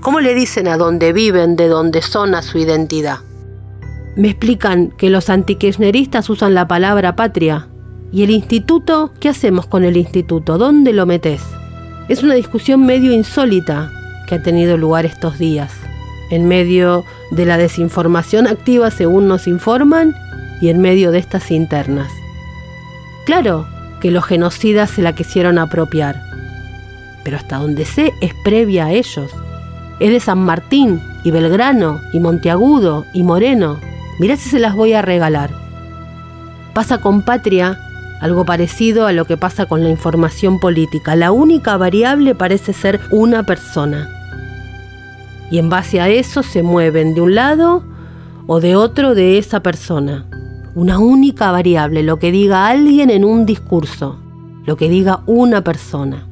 ¿Cómo 0.00 0.20
le 0.20 0.34
dicen 0.34 0.68
a 0.68 0.76
dónde 0.76 1.12
viven, 1.12 1.56
de 1.56 1.68
dónde 1.68 2.02
son, 2.02 2.34
a 2.34 2.42
su 2.42 2.58
identidad? 2.58 3.18
Me 4.16 4.28
explican 4.28 4.90
que 4.90 5.10
los 5.10 5.28
antikirchneristas 5.28 6.30
usan 6.30 6.54
la 6.54 6.68
palabra 6.68 7.16
patria. 7.16 7.68
¿Y 8.12 8.22
el 8.22 8.30
instituto? 8.30 9.12
¿Qué 9.20 9.28
hacemos 9.28 9.66
con 9.66 9.84
el 9.84 9.96
instituto? 9.96 10.58
¿Dónde 10.58 10.92
lo 10.92 11.06
metes? 11.06 11.42
Es 12.08 12.22
una 12.22 12.34
discusión 12.34 12.86
medio 12.86 13.12
insólita 13.12 13.90
que 14.26 14.36
ha 14.36 14.42
tenido 14.42 14.76
lugar 14.76 15.04
estos 15.04 15.38
días, 15.38 15.72
en 16.30 16.46
medio 16.46 17.04
de 17.32 17.46
la 17.46 17.56
desinformación 17.56 18.46
activa 18.46 18.90
según 18.92 19.26
nos 19.26 19.48
informan 19.48 20.14
y 20.60 20.68
en 20.68 20.80
medio 20.80 21.10
de 21.10 21.18
estas 21.18 21.50
internas. 21.50 22.12
Claro 23.24 23.66
que 24.00 24.12
los 24.12 24.24
genocidas 24.24 24.90
se 24.90 25.02
la 25.02 25.14
quisieron 25.14 25.58
apropiar, 25.58 26.22
pero 27.24 27.38
hasta 27.38 27.56
donde 27.56 27.84
sé 27.84 28.12
es 28.20 28.34
previa 28.44 28.86
a 28.86 28.92
ellos. 28.92 29.32
Es 29.98 30.10
de 30.10 30.20
San 30.20 30.38
Martín 30.38 31.00
y 31.24 31.32
Belgrano 31.32 32.00
y 32.12 32.20
Monteagudo 32.20 33.04
y 33.12 33.24
Moreno. 33.24 33.80
Mirá 34.20 34.36
si 34.36 34.48
se 34.48 34.60
las 34.60 34.76
voy 34.76 34.92
a 34.92 35.02
regalar. 35.02 35.50
Pasa 36.72 36.98
con 36.98 37.22
Patria 37.22 37.80
algo 38.20 38.44
parecido 38.44 39.06
a 39.06 39.12
lo 39.12 39.24
que 39.24 39.36
pasa 39.36 39.66
con 39.66 39.82
la 39.82 39.90
información 39.90 40.58
política. 40.58 41.16
La 41.16 41.32
única 41.32 41.76
variable 41.76 42.34
parece 42.34 42.72
ser 42.72 43.00
una 43.10 43.42
persona. 43.44 44.08
Y 45.50 45.58
en 45.58 45.68
base 45.68 46.00
a 46.00 46.08
eso 46.08 46.42
se 46.42 46.62
mueven 46.62 47.14
de 47.14 47.20
un 47.20 47.34
lado 47.34 47.84
o 48.46 48.60
de 48.60 48.76
otro 48.76 49.14
de 49.14 49.38
esa 49.38 49.60
persona. 49.60 50.26
Una 50.74 50.98
única 50.98 51.50
variable, 51.52 52.02
lo 52.02 52.18
que 52.18 52.32
diga 52.32 52.68
alguien 52.68 53.10
en 53.10 53.24
un 53.24 53.46
discurso, 53.46 54.18
lo 54.64 54.76
que 54.76 54.88
diga 54.88 55.22
una 55.26 55.62
persona. 55.62 56.28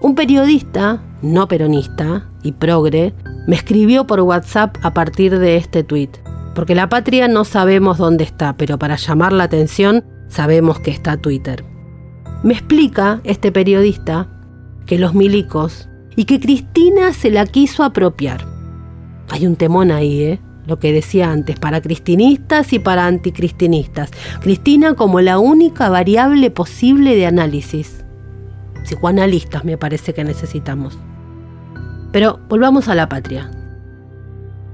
Un 0.00 0.14
periodista, 0.14 1.02
no 1.22 1.48
peronista 1.48 2.28
y 2.42 2.52
progre, 2.52 3.14
me 3.46 3.56
escribió 3.56 4.06
por 4.06 4.20
WhatsApp 4.20 4.76
a 4.82 4.94
partir 4.94 5.38
de 5.38 5.56
este 5.56 5.82
tuit. 5.82 6.27
Porque 6.58 6.74
la 6.74 6.88
patria 6.88 7.28
no 7.28 7.44
sabemos 7.44 7.98
dónde 7.98 8.24
está, 8.24 8.56
pero 8.56 8.80
para 8.80 8.96
llamar 8.96 9.32
la 9.32 9.44
atención 9.44 10.04
sabemos 10.26 10.80
que 10.80 10.90
está 10.90 11.16
Twitter. 11.16 11.64
Me 12.42 12.52
explica 12.52 13.20
este 13.22 13.52
periodista 13.52 14.26
que 14.84 14.98
los 14.98 15.14
milicos 15.14 15.88
y 16.16 16.24
que 16.24 16.40
Cristina 16.40 17.12
se 17.12 17.30
la 17.30 17.46
quiso 17.46 17.84
apropiar. 17.84 18.44
Hay 19.28 19.46
un 19.46 19.54
temón 19.54 19.92
ahí, 19.92 20.20
¿eh? 20.20 20.40
Lo 20.66 20.80
que 20.80 20.92
decía 20.92 21.30
antes, 21.30 21.60
para 21.60 21.80
cristinistas 21.80 22.72
y 22.72 22.80
para 22.80 23.06
anticristinistas. 23.06 24.10
Cristina 24.40 24.94
como 24.94 25.20
la 25.20 25.38
única 25.38 25.88
variable 25.88 26.50
posible 26.50 27.14
de 27.14 27.26
análisis 27.26 28.04
psicoanalistas 28.82 29.64
me 29.64 29.78
parece 29.78 30.12
que 30.12 30.24
necesitamos. 30.24 30.98
Pero 32.10 32.40
volvamos 32.48 32.88
a 32.88 32.96
la 32.96 33.08
patria. 33.08 33.48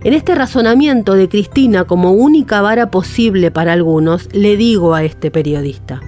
En 0.04 0.12
este 0.12 0.34
razonamiento 0.34 1.14
de 1.14 1.30
Cristina 1.30 1.84
como 1.84 2.12
única 2.12 2.60
vara 2.60 2.90
posible 2.90 3.50
para 3.50 3.72
algunos, 3.72 4.28
le 4.34 4.58
digo 4.58 4.94
a 4.94 5.02
este 5.02 5.30
periodista, 5.30 6.02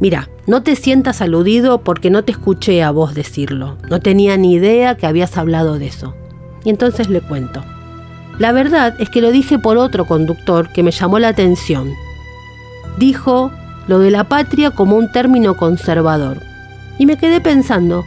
mira, 0.00 0.30
no 0.46 0.62
te 0.62 0.74
sientas 0.74 1.20
aludido 1.20 1.82
porque 1.82 2.08
no 2.08 2.24
te 2.24 2.32
escuché 2.32 2.82
a 2.82 2.90
vos 2.92 3.14
decirlo, 3.14 3.76
no 3.90 4.00
tenía 4.00 4.38
ni 4.38 4.54
idea 4.54 4.96
que 4.96 5.06
habías 5.06 5.36
hablado 5.36 5.78
de 5.78 5.88
eso. 5.88 6.14
Y 6.64 6.70
entonces 6.70 7.10
le 7.10 7.20
cuento. 7.20 7.62
La 8.38 8.52
verdad 8.52 8.94
es 9.00 9.10
que 9.10 9.20
lo 9.20 9.30
dije 9.30 9.58
por 9.58 9.76
otro 9.76 10.06
conductor 10.06 10.72
que 10.72 10.82
me 10.82 10.90
llamó 10.90 11.18
la 11.18 11.28
atención. 11.28 11.92
Dijo 12.96 13.50
lo 13.86 13.98
de 13.98 14.10
la 14.10 14.24
patria 14.24 14.70
como 14.70 14.96
un 14.96 15.12
término 15.12 15.58
conservador, 15.58 16.38
y 16.98 17.04
me 17.04 17.18
quedé 17.18 17.42
pensando, 17.42 18.02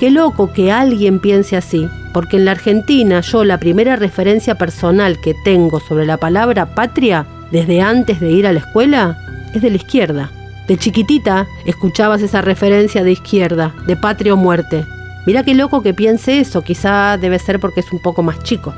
qué 0.00 0.10
loco 0.10 0.50
que 0.50 0.72
alguien 0.72 1.20
piense 1.20 1.58
así, 1.58 1.86
porque 2.14 2.38
en 2.38 2.46
la 2.46 2.52
Argentina 2.52 3.20
yo 3.20 3.44
la 3.44 3.60
primera 3.60 3.96
referencia 3.96 4.54
personal 4.54 5.20
que 5.20 5.34
tengo 5.44 5.78
sobre 5.78 6.06
la 6.06 6.16
palabra 6.16 6.74
patria, 6.74 7.26
desde 7.52 7.82
antes 7.82 8.18
de 8.18 8.30
ir 8.30 8.46
a 8.46 8.54
la 8.54 8.60
escuela, 8.60 9.18
es 9.52 9.60
de 9.60 9.68
la 9.68 9.76
izquierda. 9.76 10.30
De 10.68 10.78
chiquitita 10.78 11.46
escuchabas 11.66 12.22
esa 12.22 12.40
referencia 12.40 13.04
de 13.04 13.12
izquierda, 13.12 13.74
de 13.86 13.94
patria 13.94 14.32
o 14.32 14.38
muerte. 14.38 14.86
Mira 15.26 15.42
qué 15.44 15.54
loco 15.54 15.82
que 15.82 15.92
piense 15.92 16.40
eso, 16.40 16.62
quizá 16.62 17.18
debe 17.18 17.38
ser 17.38 17.60
porque 17.60 17.80
es 17.80 17.92
un 17.92 18.00
poco 18.00 18.22
más 18.22 18.42
chico. 18.42 18.72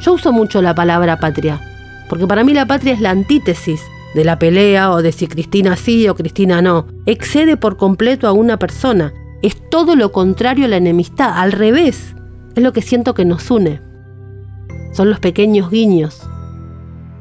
Yo 0.00 0.14
uso 0.14 0.32
mucho 0.32 0.62
la 0.62 0.74
palabra 0.74 1.18
patria, 1.18 1.60
porque 2.08 2.26
para 2.26 2.44
mí 2.44 2.54
la 2.54 2.64
patria 2.64 2.94
es 2.94 3.00
la 3.02 3.10
antítesis 3.10 3.82
de 4.14 4.24
la 4.24 4.38
pelea 4.38 4.90
o 4.90 5.02
de 5.02 5.12
si 5.12 5.26
Cristina 5.26 5.76
sí 5.76 6.08
o 6.08 6.14
Cristina 6.14 6.62
no. 6.62 6.86
Excede 7.04 7.58
por 7.58 7.76
completo 7.76 8.26
a 8.26 8.32
una 8.32 8.58
persona. 8.58 9.12
Es 9.42 9.56
todo 9.70 9.96
lo 9.96 10.12
contrario 10.12 10.66
a 10.66 10.68
la 10.68 10.76
enemistad, 10.76 11.32
al 11.34 11.52
revés. 11.52 12.14
Es 12.54 12.62
lo 12.62 12.72
que 12.72 12.80
siento 12.80 13.14
que 13.14 13.24
nos 13.24 13.50
une. 13.50 13.80
Son 14.92 15.10
los 15.10 15.20
pequeños 15.20 15.70
guiños. 15.70 16.22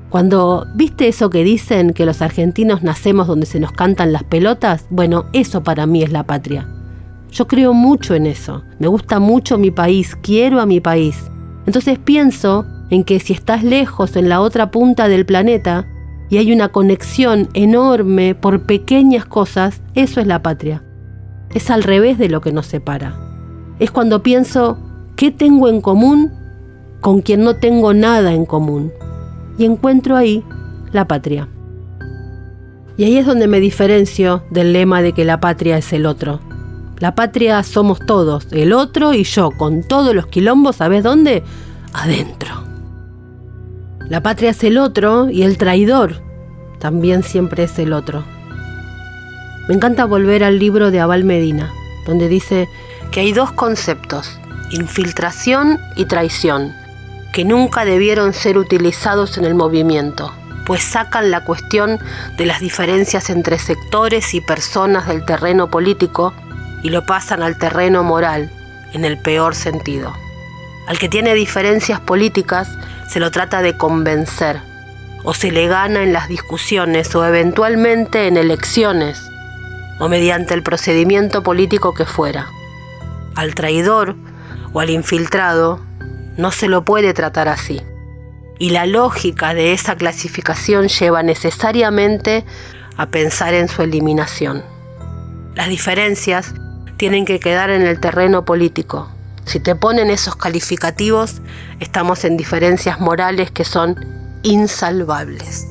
Cuando 0.10 0.68
viste 0.76 1.08
eso 1.08 1.30
que 1.30 1.44
dicen 1.44 1.94
que 1.94 2.06
los 2.06 2.22
argentinos 2.22 2.84
nacemos 2.84 3.28
donde 3.28 3.46
se 3.46 3.60
nos 3.60 3.72
cantan 3.72 4.12
las 4.12 4.24
pelotas, 4.24 4.86
bueno, 4.90 5.26
eso 5.34 5.64
para 5.64 5.86
mí 5.86 6.04
es 6.04 6.12
la 6.12 6.24
patria. 6.24 6.68
Yo 7.32 7.48
creo 7.48 7.74
mucho 7.74 8.14
en 8.14 8.26
eso. 8.26 8.64
Me 8.78 8.88
gusta 8.88 9.20
mucho 9.20 9.58
mi 9.58 9.72
país, 9.72 10.18
quiero 10.22 10.60
a 10.60 10.66
mi 10.66 10.82
país. 10.82 11.32
Entonces 11.66 11.98
pienso 11.98 12.66
en 12.90 13.04
que 13.04 13.20
si 13.20 13.34
estás 13.34 13.64
lejos 13.64 14.16
en 14.18 14.28
la 14.28 14.42
otra 14.42 14.70
punta 14.70 15.08
del 15.08 15.26
planeta, 15.26 15.88
y 16.30 16.38
hay 16.38 16.54
una 16.54 16.70
conexión 16.70 17.50
enorme 17.54 18.36
por 18.36 18.62
pequeñas 18.62 19.26
cosas, 19.26 19.82
eso 19.96 20.22
es 20.22 20.28
la 20.28 20.42
patria. 20.42 20.82
Es 21.54 21.70
al 21.70 21.84
revés 21.84 22.18
de 22.18 22.30
lo 22.30 22.42
que 22.42 22.52
nos 22.52 22.68
separa. 22.68 23.16
Es 23.80 23.92
cuando 23.92 24.24
pienso, 24.24 24.78
¿qué 25.16 25.32
tengo 25.32 25.68
en 25.68 25.82
común 25.82 26.32
con 27.02 27.22
quien 27.22 27.44
no 27.44 27.56
tengo 27.56 27.94
nada 27.94 28.34
en 28.34 28.46
común? 28.46 28.92
Y 29.58 29.66
encuentro 29.66 30.16
ahí 30.16 30.44
la 30.92 31.08
patria. 31.08 31.48
Y 32.98 33.04
ahí 33.04 33.18
es 33.18 33.26
donde 33.26 33.48
me 33.48 33.60
diferencio 33.60 34.44
del 34.50 34.74
lema 34.74 35.02
de 35.02 35.14
que 35.14 35.26
la 35.26 35.40
patria 35.40 35.78
es 35.78 35.92
el 35.94 36.06
otro. 36.06 36.40
La 37.00 37.16
patria 37.16 37.64
somos 37.64 38.00
todos, 38.00 38.48
el 38.52 38.74
otro 38.74 39.14
y 39.14 39.24
yo, 39.24 39.50
con 39.52 39.84
todos 39.84 40.14
los 40.14 40.28
quilombos, 40.28 40.76
¿sabes 40.76 41.04
dónde? 41.04 41.44
Adentro. 41.94 42.64
La 44.08 44.22
patria 44.22 44.52
es 44.52 44.64
el 44.64 44.78
otro 44.78 45.30
y 45.30 45.42
el 45.42 45.58
traidor 45.58 46.22
también 46.80 47.24
siempre 47.24 47.64
es 47.64 47.80
el 47.80 47.94
otro. 47.94 48.24
Me 49.68 49.76
encanta 49.76 50.06
volver 50.06 50.44
al 50.44 50.60
libro 50.60 50.92
de 50.92 51.00
Abal 51.00 51.24
Medina, 51.24 51.72
donde 52.06 52.28
dice 52.28 52.68
que 53.12 53.20
hay 53.20 53.32
dos 53.32 53.52
conceptos, 53.52 54.40
infiltración 54.72 55.80
y 55.96 56.06
traición, 56.06 56.74
que 57.32 57.46
nunca 57.46 57.86
debieron 57.86 58.34
ser 58.34 58.58
utilizados 58.58 59.38
en 59.38 59.46
el 59.46 59.56
movimiento, 59.56 60.34
pues 60.66 60.84
sacan 60.84 61.32
la 61.32 61.44
cuestión 61.44 62.00
de 62.38 62.46
las 62.46 62.60
diferencias 62.60 63.30
entre 63.30 63.60
sectores 63.60 64.34
y 64.34 64.42
personas 64.42 65.08
del 65.08 65.26
terreno 65.26 65.70
político 65.70 66.34
y 66.84 66.90
lo 66.90 67.06
pasan 67.06 67.44
al 67.44 67.58
terreno 67.58 68.04
moral, 68.04 68.50
en 68.94 69.06
el 69.06 69.18
peor 69.18 69.56
sentido. 69.56 70.14
Al 70.88 70.98
que 70.98 71.08
tiene 71.08 71.34
diferencias 71.36 72.00
políticas 72.00 72.68
se 73.08 73.20
lo 73.20 73.32
trata 73.32 73.62
de 73.62 73.78
convencer, 73.78 74.60
o 75.24 75.34
se 75.34 75.52
le 75.52 75.68
gana 75.68 76.04
en 76.04 76.14
las 76.14 76.28
discusiones 76.28 77.14
o 77.16 77.24
eventualmente 77.24 78.28
en 78.28 78.38
elecciones, 78.38 79.31
o 80.02 80.10
mediante 80.10 80.56
el 80.56 80.64
procedimiento 80.64 81.44
político 81.44 81.94
que 81.94 82.06
fuera. 82.06 82.48
Al 83.36 83.54
traidor 83.54 84.16
o 84.74 84.80
al 84.80 84.90
infiltrado 84.90 85.80
no 86.38 86.52
se 86.52 86.68
lo 86.68 86.84
puede 86.84 87.14
tratar 87.14 87.48
así. 87.48 87.82
Y 88.58 88.72
la 88.72 88.88
lógica 88.88 89.54
de 89.54 89.74
esa 89.74 89.96
clasificación 89.96 90.88
lleva 90.88 91.22
necesariamente 91.22 92.46
a 92.98 93.06
pensar 93.10 93.54
en 93.54 93.68
su 93.68 93.84
eliminación. 93.84 94.64
Las 95.54 95.70
diferencias 95.70 96.56
tienen 96.98 97.26
que 97.26 97.40
quedar 97.40 97.70
en 97.70 97.84
el 97.84 98.00
terreno 98.00 98.44
político. 98.44 99.08
Si 99.46 99.60
te 99.60 99.76
ponen 99.76 100.10
esos 100.10 100.36
calificativos, 100.36 101.42
estamos 101.80 102.26
en 102.26 102.38
diferencias 102.38 103.00
morales 103.00 103.52
que 103.52 103.66
son 103.66 103.96
insalvables. 104.42 105.68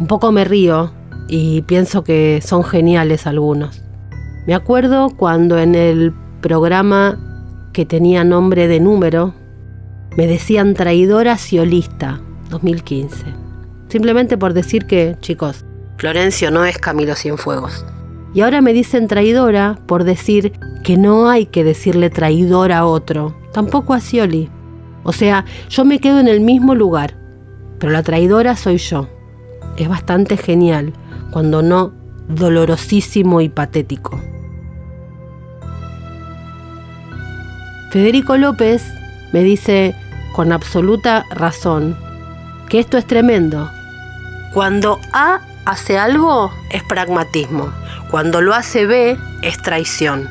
Un 0.00 0.08
poco 0.08 0.32
me 0.32 0.44
río 0.44 0.92
y 1.28 1.62
pienso 1.62 2.04
que 2.04 2.40
son 2.42 2.64
geniales 2.64 3.26
algunos. 3.26 3.82
Me 4.46 4.54
acuerdo 4.54 5.10
cuando 5.10 5.58
en 5.58 5.74
el 5.74 6.12
programa 6.40 7.18
que 7.72 7.84
tenía 7.84 8.24
nombre 8.24 8.68
de 8.68 8.80
número, 8.80 9.34
me 10.16 10.26
decían 10.26 10.74
traidora 10.74 11.36
ciolista 11.36 12.20
2015. 12.50 13.24
Simplemente 13.88 14.38
por 14.38 14.54
decir 14.54 14.86
que, 14.86 15.16
chicos, 15.20 15.64
Florencio 15.98 16.50
no 16.50 16.64
es 16.64 16.78
Camilo 16.78 17.14
Cienfuegos. 17.14 17.84
Y 18.34 18.42
ahora 18.42 18.60
me 18.60 18.72
dicen 18.72 19.08
traidora 19.08 19.78
por 19.86 20.04
decir 20.04 20.52
que 20.84 20.96
no 20.96 21.28
hay 21.28 21.46
que 21.46 21.64
decirle 21.64 22.10
traidora 22.10 22.78
a 22.78 22.86
otro, 22.86 23.34
tampoco 23.52 23.94
a 23.94 24.00
Scioli. 24.00 24.50
O 25.04 25.12
sea, 25.12 25.44
yo 25.68 25.84
me 25.84 26.00
quedo 26.00 26.20
en 26.20 26.28
el 26.28 26.40
mismo 26.40 26.74
lugar, 26.74 27.16
pero 27.78 27.92
la 27.92 28.02
traidora 28.02 28.56
soy 28.56 28.76
yo. 28.78 29.08
Es 29.76 29.88
bastante 29.88 30.36
genial, 30.36 30.92
cuando 31.30 31.62
no 31.62 31.92
dolorosísimo 32.28 33.40
y 33.40 33.48
patético. 33.48 34.20
Federico 37.90 38.36
López 38.36 38.82
me 39.32 39.42
dice 39.42 39.94
con 40.34 40.52
absoluta 40.52 41.24
razón 41.30 41.96
que 42.68 42.78
esto 42.78 42.98
es 42.98 43.06
tremendo. 43.06 43.70
Cuando 44.52 44.98
A 45.12 45.40
hace 45.64 45.98
algo 45.98 46.50
es 46.70 46.82
pragmatismo. 46.84 47.72
Cuando 48.10 48.40
lo 48.40 48.54
hace 48.54 48.86
B 48.86 49.16
es 49.42 49.58
traición. 49.62 50.28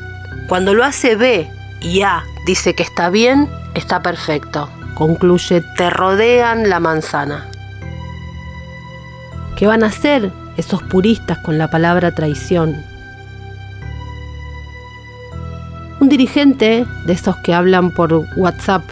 Cuando 0.48 0.74
lo 0.74 0.84
hace 0.84 1.16
B 1.16 1.50
y 1.80 2.02
A 2.02 2.24
dice 2.46 2.74
que 2.74 2.82
está 2.82 3.10
bien, 3.10 3.48
está 3.74 4.02
perfecto. 4.02 4.68
Concluye, 4.94 5.62
te 5.76 5.90
rodean 5.90 6.68
la 6.68 6.80
manzana. 6.80 7.48
¿Qué 9.56 9.66
van 9.66 9.82
a 9.82 9.86
hacer 9.86 10.30
esos 10.58 10.82
puristas 10.82 11.38
con 11.38 11.56
la 11.56 11.70
palabra 11.70 12.14
traición? 12.14 12.76
Un 15.98 16.10
dirigente 16.10 16.84
de 17.06 17.12
esos 17.14 17.36
que 17.38 17.54
hablan 17.54 17.90
por 17.90 18.12
WhatsApp 18.36 18.82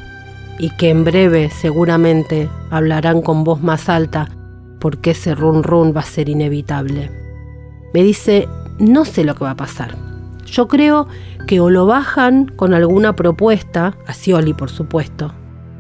y 0.59 0.71
que 0.71 0.89
en 0.89 1.05
breve 1.05 1.51
seguramente 1.51 2.49
hablarán 2.71 3.21
con 3.21 3.45
voz 3.45 3.63
más 3.63 3.91
alta 3.91 4.31
porque 4.79 5.11
ese 5.11 5.35
run 5.35 5.63
run 5.63 5.95
va 5.95 6.01
a 6.01 6.05
ser 6.05 6.31
inevitable. 6.31 7.11
Me 7.93 8.03
dice, 8.03 8.49
no 8.79 9.05
sé 9.05 9.25
lo 9.25 9.35
que 9.35 9.45
va 9.45 9.51
a 9.51 9.57
pasar. 9.57 9.95
Yo 10.47 10.67
creo 10.67 11.09
que 11.47 11.61
o 11.61 11.69
lo 11.69 11.85
bajan 11.85 12.47
con 12.47 12.73
alguna 12.73 13.15
propuesta, 13.15 13.99
a 14.07 14.15
Scioli 14.15 14.55
por 14.55 14.71
supuesto. 14.71 15.35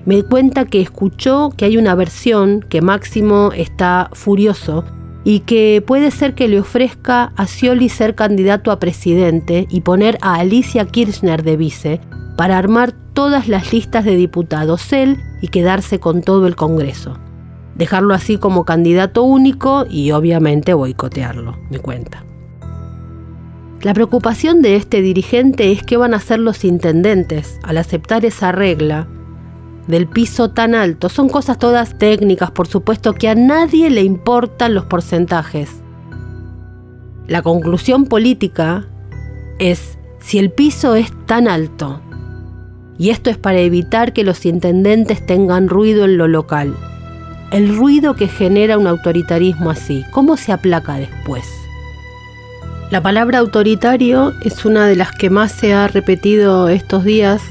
Me 0.06 0.22
cuenta 0.22 0.66
que 0.66 0.82
escuchó 0.82 1.50
que 1.56 1.64
hay 1.64 1.78
una 1.78 1.94
versión 1.94 2.60
que 2.68 2.82
Máximo 2.82 3.52
está 3.54 4.10
furioso 4.12 4.84
y 5.24 5.40
que 5.40 5.82
puede 5.86 6.10
ser 6.10 6.34
que 6.34 6.46
le 6.46 6.60
ofrezca 6.60 7.32
a 7.36 7.46
Scioli 7.46 7.88
ser 7.88 8.14
candidato 8.14 8.70
a 8.70 8.78
presidente 8.78 9.66
y 9.70 9.80
poner 9.80 10.18
a 10.20 10.34
Alicia 10.34 10.84
Kirchner 10.84 11.42
de 11.42 11.56
vice 11.56 12.00
para 12.36 12.58
armar 12.58 12.92
todas 13.14 13.48
las 13.48 13.72
listas 13.72 14.04
de 14.04 14.16
diputados 14.16 14.92
él 14.92 15.22
y 15.40 15.48
quedarse 15.48 15.98
con 15.98 16.22
todo 16.22 16.46
el 16.46 16.56
Congreso. 16.56 17.18
Dejarlo 17.74 18.12
así 18.12 18.36
como 18.36 18.64
candidato 18.64 19.22
único 19.22 19.86
y 19.88 20.10
obviamente 20.10 20.74
boicotearlo, 20.74 21.56
me 21.70 21.78
cuenta. 21.78 22.24
La 23.80 23.94
preocupación 23.94 24.60
de 24.60 24.76
este 24.76 25.00
dirigente 25.00 25.72
es 25.72 25.82
qué 25.82 25.96
van 25.96 26.12
a 26.12 26.18
hacer 26.18 26.40
los 26.40 26.64
intendentes 26.64 27.58
al 27.62 27.78
aceptar 27.78 28.24
esa 28.24 28.52
regla 28.52 29.08
del 29.86 30.06
piso 30.06 30.50
tan 30.50 30.74
alto. 30.74 31.08
Son 31.08 31.28
cosas 31.28 31.58
todas 31.58 31.98
técnicas, 31.98 32.50
por 32.50 32.66
supuesto, 32.66 33.12
que 33.14 33.28
a 33.28 33.34
nadie 33.34 33.90
le 33.90 34.02
importan 34.02 34.74
los 34.74 34.84
porcentajes. 34.84 35.70
La 37.26 37.42
conclusión 37.42 38.06
política 38.06 38.86
es 39.58 39.98
si 40.20 40.38
el 40.38 40.50
piso 40.50 40.94
es 40.94 41.10
tan 41.26 41.48
alto, 41.48 42.00
y 42.98 43.10
esto 43.10 43.30
es 43.30 43.36
para 43.36 43.58
evitar 43.58 44.12
que 44.12 44.24
los 44.24 44.46
intendentes 44.46 45.24
tengan 45.24 45.68
ruido 45.68 46.04
en 46.04 46.16
lo 46.16 46.28
local. 46.28 46.74
El 47.50 47.76
ruido 47.76 48.14
que 48.14 48.28
genera 48.28 48.78
un 48.78 48.86
autoritarismo 48.86 49.70
así, 49.70 50.04
¿cómo 50.12 50.36
se 50.36 50.52
aplaca 50.52 50.94
después? 50.94 51.44
La 52.90 53.02
palabra 53.02 53.38
autoritario 53.38 54.32
es 54.42 54.64
una 54.64 54.86
de 54.86 54.96
las 54.96 55.12
que 55.12 55.30
más 55.30 55.52
se 55.52 55.72
ha 55.72 55.88
repetido 55.88 56.68
estos 56.68 57.04
días 57.04 57.42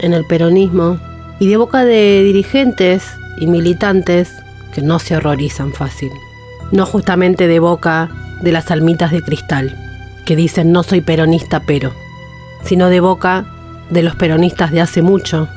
en 0.00 0.12
el 0.12 0.24
peronismo, 0.24 0.98
y 1.42 1.48
de 1.48 1.56
boca 1.56 1.84
de 1.84 2.22
dirigentes 2.22 3.02
y 3.36 3.48
militantes 3.48 4.32
que 4.72 4.80
no 4.80 5.00
se 5.00 5.16
horrorizan 5.16 5.72
fácil. 5.72 6.12
No 6.70 6.86
justamente 6.86 7.48
de 7.48 7.58
boca 7.58 8.10
de 8.42 8.52
las 8.52 8.70
almitas 8.70 9.10
de 9.10 9.22
cristal, 9.22 9.76
que 10.24 10.36
dicen 10.36 10.70
no 10.70 10.84
soy 10.84 11.00
peronista 11.00 11.58
pero, 11.66 11.90
sino 12.62 12.90
de 12.90 13.00
boca 13.00 13.44
de 13.90 14.04
los 14.04 14.14
peronistas 14.14 14.70
de 14.70 14.82
hace 14.82 15.02
mucho 15.02 15.48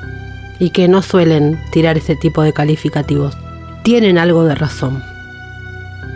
y 0.58 0.72
que 0.72 0.88
no 0.88 1.04
suelen 1.04 1.62
tirar 1.72 2.00
ese 2.00 2.16
tipo 2.16 2.42
de 2.42 2.52
calificativos. 2.52 3.38
Tienen 3.84 4.18
algo 4.18 4.44
de 4.44 4.56
razón. 4.56 5.04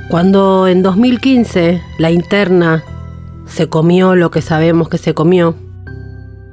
Cuando 0.10 0.68
en 0.68 0.82
2015 0.82 1.80
la 2.00 2.10
interna 2.10 2.84
se 3.46 3.70
comió 3.70 4.16
lo 4.16 4.32
que 4.32 4.42
sabemos 4.42 4.90
que 4.90 4.98
se 4.98 5.14
comió, 5.14 5.54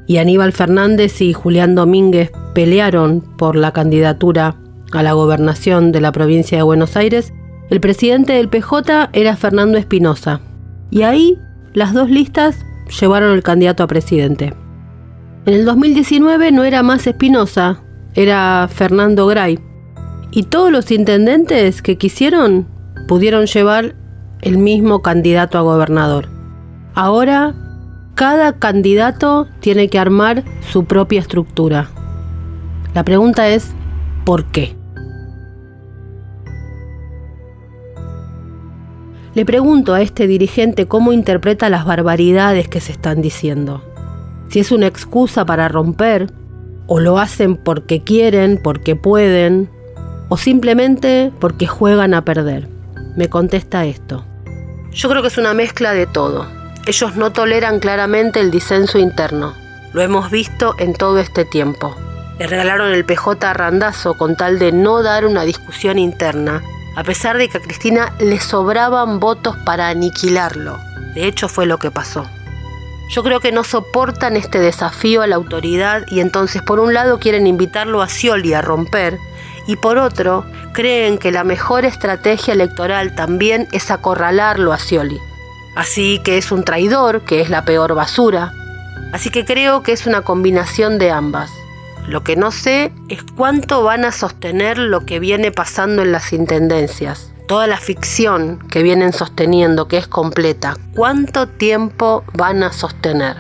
y 0.07 0.19
Aníbal 0.19 0.53
Fernández 0.53 1.21
y 1.21 1.33
Julián 1.33 1.75
Domínguez 1.75 2.31
pelearon 2.55 3.21
por 3.21 3.57
la 3.57 3.73
candidatura 3.73 4.57
a 4.93 5.03
la 5.03 5.13
gobernación 5.13 5.93
de 5.93 6.01
la 6.01 6.13
provincia 6.13 6.59
de 6.59 6.63
Buenos 6.63 6.97
Aires, 6.97 7.33
el 7.69 7.81
presidente 7.81 8.35
del 8.35 8.49
PJ 8.49 9.11
era 9.13 9.37
Fernando 9.37 9.79
Espinosa. 9.79 10.41
Y 10.91 11.03
ahí 11.03 11.39
las 11.75 11.93
dos 11.93 12.09
listas 12.09 12.65
llevaron 13.01 13.33
el 13.33 13.43
candidato 13.43 13.83
a 13.83 13.89
presidente. 13.89 14.55
En 15.47 15.55
el 15.55 15.65
2019 15.65 16.53
no 16.53 16.65
era 16.65 16.83
más 16.83 17.07
Espinosa, 17.07 17.83
era 18.15 18.69
Fernando 18.73 19.27
Gray. 19.27 19.59
Y 20.31 20.45
todos 20.45 20.71
los 20.71 20.91
intendentes 20.91 21.83
que 21.83 21.99
quisieron 21.99 22.67
pudieron 23.09 23.47
llevar 23.47 23.97
el 24.43 24.59
mismo 24.59 25.03
candidato 25.03 25.59
a 25.59 25.63
gobernador. 25.63 26.29
Ahora 26.95 27.55
cada 28.17 28.55
candidato 28.55 29.47
tiene 29.61 29.89
que 29.89 29.99
armar 29.99 30.43
su 30.73 30.87
propia 30.87 31.21
estructura. 31.21 31.91
La 32.95 33.05
pregunta 33.05 33.47
es, 33.49 33.73
¿por 34.25 34.47
qué? 34.47 34.75
Le 39.35 39.45
pregunto 39.45 39.93
a 39.93 40.01
este 40.01 40.27
dirigente 40.27 40.87
cómo 40.87 41.13
interpreta 41.13 41.69
las 41.69 41.85
barbaridades 41.85 42.69
que 42.69 42.81
se 42.81 42.93
están 42.93 43.21
diciendo. 43.21 43.85
Si 44.49 44.61
es 44.61 44.73
una 44.73 44.87
excusa 44.87 45.45
para 45.45 45.69
romper, 45.69 46.33
o 46.87 47.01
lo 47.01 47.19
hacen 47.19 47.57
porque 47.57 48.03
quieren, 48.03 48.59
porque 48.63 48.97
pueden, 48.97 49.69
o 50.31 50.39
simplemente 50.39 51.33
porque 51.39 51.67
juegan 51.67 52.15
a 52.15 52.25
perder. 52.25 52.67
Me 53.15 53.29
contesta 53.29 53.85
esto. 53.85 54.25
Yo 54.93 55.11
creo 55.11 55.21
que 55.21 55.29
es 55.29 55.37
una 55.37 55.53
mezcla 55.53 55.93
de 55.93 56.07
todo. 56.07 56.56
Ellos 56.87 57.17
no 57.17 57.33
toleran 57.33 57.81
claramente 57.81 58.39
el 58.39 58.53
disenso 58.53 58.99
interno. 58.99 59.55
Lo 59.93 60.03
hemos 60.03 60.31
visto 60.31 60.77
en 60.79 60.93
todo 60.93 61.19
este 61.19 61.45
tiempo. 61.45 61.97
Le 62.39 62.47
regalaron 62.47 62.93
el 62.93 63.05
PJ 63.05 63.45
a 63.45 63.55
Randazo 63.55 64.17
con 64.17 64.37
tal 64.37 64.61
de 64.61 64.71
no 64.71 65.03
dar 65.03 65.27
una 65.27 65.43
discusión 65.43 65.99
interna, 65.99 66.63
a 66.95 67.03
pesar 67.03 67.39
de 67.39 67.49
que 67.49 67.59
a 67.59 67.61
Cristina 67.61 68.15
le 68.21 68.39
sobraban 68.39 69.19
votos 69.19 69.57
para 69.65 69.89
aniquilarlo. 69.89 70.79
De 71.15 71.27
hecho 71.27 71.49
fue 71.49 71.67
lo 71.67 71.79
que 71.79 71.91
pasó. 71.91 72.25
Yo 73.09 73.25
creo 73.25 73.41
que 73.41 73.51
no 73.51 73.65
soportan 73.65 74.37
este 74.37 74.61
desafío 74.61 75.23
a 75.23 75.27
la 75.27 75.35
autoridad 75.35 76.05
y 76.07 76.21
entonces 76.21 76.63
por 76.63 76.79
un 76.79 76.95
lado 76.95 77.19
quieren 77.19 77.49
invitarlo 77.49 78.01
a 78.01 78.09
Scioli 78.09 78.55
a 78.55 78.63
romper 78.63 79.19
y 79.67 79.75
por 79.75 79.99
otro 79.99 80.45
creen 80.73 81.19
que 81.19 81.33
la 81.33 81.43
mejor 81.43 81.85
estrategia 81.85 82.55
electoral 82.55 83.17
también 83.17 83.67
es 83.73 83.91
acorralarlo 83.91 84.73
a 84.73 84.79
Scioli. 84.79 85.21
Así 85.77 86.21
que 86.25 86.39
es 86.39 86.51
un 86.51 86.65
traidor, 86.65 87.21
que 87.21 87.43
es 87.43 87.51
la 87.51 87.67
peor 87.67 87.95
basura. 87.95 88.55
Así 89.13 89.29
que 89.29 89.45
creo 89.45 89.83
que 89.83 89.93
es 89.93 90.07
una 90.07 90.23
combinación 90.23 90.99
de 90.99 91.11
ambas. 91.11 91.51
Lo 92.09 92.25
que 92.25 92.35
no 92.35 92.51
sé 92.51 92.93
es 93.09 93.23
cuánto 93.37 93.83
van 93.83 94.07
a 94.07 94.11
sostener 94.11 94.79
lo 94.79 95.05
que 95.05 95.21
viene 95.21 95.53
pasando 95.53 96.03
en 96.03 96.13
las 96.13 96.33
intendencias. 96.33 97.31
Toda 97.47 97.67
la 97.67 97.77
ficción 97.77 98.59
que 98.71 98.83
vienen 98.83 99.13
sosteniendo, 99.13 99.87
que 99.87 99.99
es 99.99 100.09
completa. 100.09 100.77
¿Cuánto 100.95 101.47
tiempo 101.47 102.25
van 102.33 102.63
a 102.63 102.73
sostener? 102.73 103.37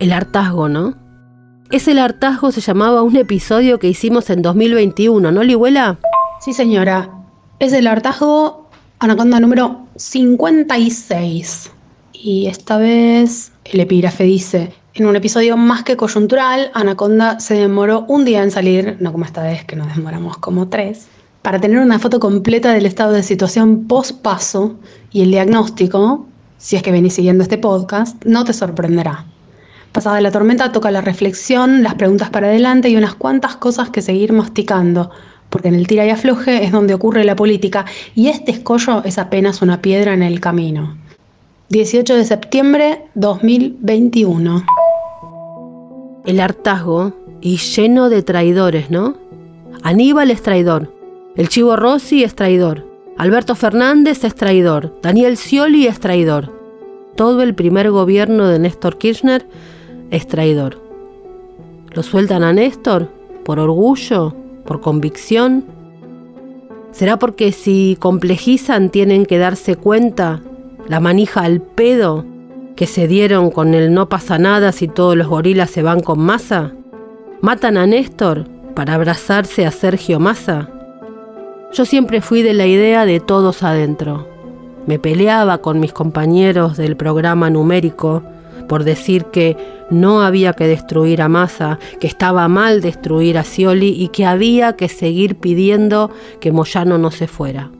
El 0.00 0.12
hartazgo, 0.12 0.68
¿no? 0.68 0.96
Ese 1.70 1.98
hartazgo 1.98 2.50
se 2.50 2.60
llamaba 2.60 3.02
un 3.02 3.16
episodio 3.16 3.78
que 3.78 3.86
hicimos 3.86 4.28
en 4.30 4.42
2021, 4.42 5.30
¿no, 5.30 5.42
Lihuela? 5.44 5.98
Sí, 6.40 6.54
señora. 6.54 7.08
Es 7.60 7.72
el 7.72 7.86
hartazgo 7.86 8.68
Anaconda 8.98 9.38
número 9.38 9.86
56. 10.00 11.70
Y 12.12 12.46
esta 12.46 12.78
vez 12.78 13.52
el 13.64 13.80
epígrafe 13.80 14.24
dice, 14.24 14.72
en 14.94 15.06
un 15.06 15.14
episodio 15.14 15.58
más 15.58 15.84
que 15.84 15.96
coyuntural, 15.96 16.70
Anaconda 16.72 17.38
se 17.38 17.54
demoró 17.54 18.06
un 18.08 18.24
día 18.24 18.42
en 18.42 18.50
salir, 18.50 18.96
no 19.00 19.12
como 19.12 19.26
esta 19.26 19.42
vez 19.42 19.64
que 19.64 19.76
nos 19.76 19.94
demoramos 19.94 20.38
como 20.38 20.68
tres, 20.68 21.06
para 21.42 21.60
tener 21.60 21.80
una 21.80 21.98
foto 21.98 22.18
completa 22.18 22.72
del 22.72 22.86
estado 22.86 23.12
de 23.12 23.22
situación 23.22 23.86
post 23.86 24.22
paso 24.22 24.76
y 25.12 25.20
el 25.20 25.30
diagnóstico, 25.32 26.26
si 26.56 26.76
es 26.76 26.82
que 26.82 26.92
venís 26.92 27.14
siguiendo 27.14 27.42
este 27.42 27.58
podcast, 27.58 28.24
no 28.24 28.44
te 28.44 28.54
sorprenderá. 28.54 29.26
Pasada 29.92 30.20
la 30.22 30.30
tormenta 30.30 30.72
toca 30.72 30.90
la 30.90 31.02
reflexión, 31.02 31.82
las 31.82 31.94
preguntas 31.94 32.30
para 32.30 32.46
adelante 32.46 32.88
y 32.88 32.96
unas 32.96 33.14
cuantas 33.14 33.56
cosas 33.56 33.90
que 33.90 34.00
seguir 34.00 34.32
masticando, 34.32 35.10
porque 35.50 35.68
en 35.68 35.74
el 35.74 35.86
tira 35.86 36.06
y 36.06 36.10
afloje 36.10 36.64
es 36.64 36.72
donde 36.72 36.94
ocurre 36.94 37.24
la 37.24 37.36
política 37.36 37.84
y 38.14 38.28
este 38.28 38.52
escollo 38.52 39.02
es 39.04 39.18
apenas 39.18 39.60
una 39.60 39.82
piedra 39.82 40.14
en 40.14 40.22
el 40.22 40.40
camino. 40.40 40.96
18 41.68 42.16
de 42.16 42.24
septiembre 42.24 43.02
2021. 43.14 44.64
El 46.24 46.40
hartazgo 46.40 47.12
y 47.40 47.58
lleno 47.58 48.08
de 48.08 48.22
traidores, 48.22 48.90
¿no? 48.90 49.16
Aníbal 49.82 50.30
es 50.30 50.42
traidor, 50.42 50.92
el 51.36 51.48
Chivo 51.48 51.76
Rossi 51.76 52.24
es 52.24 52.34
traidor, 52.34 52.86
Alberto 53.16 53.54
Fernández 53.54 54.24
es 54.24 54.34
traidor, 54.34 54.98
Daniel 55.02 55.36
Scioli 55.36 55.86
es 55.86 56.00
traidor. 56.00 56.52
Todo 57.16 57.42
el 57.42 57.54
primer 57.54 57.90
gobierno 57.90 58.48
de 58.48 58.58
Néstor 58.58 58.98
Kirchner 58.98 59.46
es 60.10 60.26
traidor. 60.26 60.80
¿Lo 61.92 62.02
sueltan 62.02 62.42
a 62.42 62.52
Néstor? 62.52 63.08
¿Por 63.44 63.58
orgullo? 63.58 64.34
¿Por 64.64 64.80
convicción? 64.80 65.64
¿Será 66.92 67.18
porque 67.18 67.52
si 67.52 67.96
complejizan 68.00 68.90
tienen 68.90 69.26
que 69.26 69.38
darse 69.38 69.76
cuenta 69.76 70.40
la 70.88 71.00
manija 71.00 71.42
al 71.42 71.60
pedo 71.60 72.24
que 72.76 72.86
se 72.86 73.06
dieron 73.06 73.50
con 73.50 73.74
el 73.74 73.92
no 73.94 74.08
pasa 74.08 74.38
nada 74.38 74.72
si 74.72 74.88
todos 74.88 75.16
los 75.16 75.28
gorilas 75.28 75.70
se 75.70 75.82
van 75.82 76.00
con 76.00 76.18
masa? 76.20 76.72
¿Matan 77.42 77.76
a 77.76 77.86
Néstor 77.86 78.46
para 78.74 78.94
abrazarse 78.94 79.66
a 79.66 79.70
Sergio 79.70 80.18
Massa? 80.20 80.68
Yo 81.72 81.84
siempre 81.84 82.20
fui 82.20 82.42
de 82.42 82.52
la 82.52 82.66
idea 82.66 83.06
de 83.06 83.20
todos 83.20 83.62
adentro. 83.62 84.26
Me 84.86 84.98
peleaba 84.98 85.58
con 85.58 85.78
mis 85.78 85.92
compañeros 85.92 86.76
del 86.76 86.96
programa 86.96 87.48
numérico 87.48 88.22
por 88.70 88.84
decir 88.84 89.24
que 89.24 89.56
no 89.90 90.22
había 90.22 90.52
que 90.52 90.68
destruir 90.68 91.22
a 91.22 91.28
Massa, 91.28 91.80
que 91.98 92.06
estaba 92.06 92.46
mal 92.46 92.80
destruir 92.80 93.36
a 93.36 93.42
Scioli 93.42 93.88
y 93.88 94.10
que 94.10 94.26
había 94.26 94.76
que 94.76 94.88
seguir 94.88 95.34
pidiendo 95.38 96.12
que 96.38 96.52
Moyano 96.52 96.96
no 96.96 97.10
se 97.10 97.26
fuera. 97.26 97.72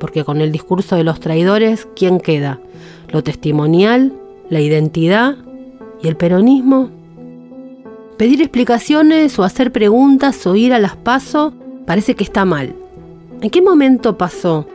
Porque 0.00 0.24
con 0.24 0.40
el 0.40 0.50
discurso 0.50 0.96
de 0.96 1.04
los 1.04 1.20
traidores, 1.20 1.86
¿quién 1.94 2.20
queda? 2.20 2.58
Lo 3.10 3.22
testimonial, 3.22 4.14
la 4.48 4.62
identidad 4.62 5.36
y 6.02 6.08
el 6.08 6.16
peronismo. 6.16 6.88
Pedir 8.16 8.40
explicaciones 8.40 9.38
o 9.38 9.44
hacer 9.44 9.72
preguntas 9.72 10.46
o 10.46 10.56
ir 10.56 10.72
a 10.72 10.78
las 10.78 10.96
pasos 10.96 11.52
parece 11.84 12.14
que 12.14 12.24
está 12.24 12.46
mal. 12.46 12.74
¿En 13.42 13.50
qué 13.50 13.60
momento 13.60 14.16
pasó 14.16 14.66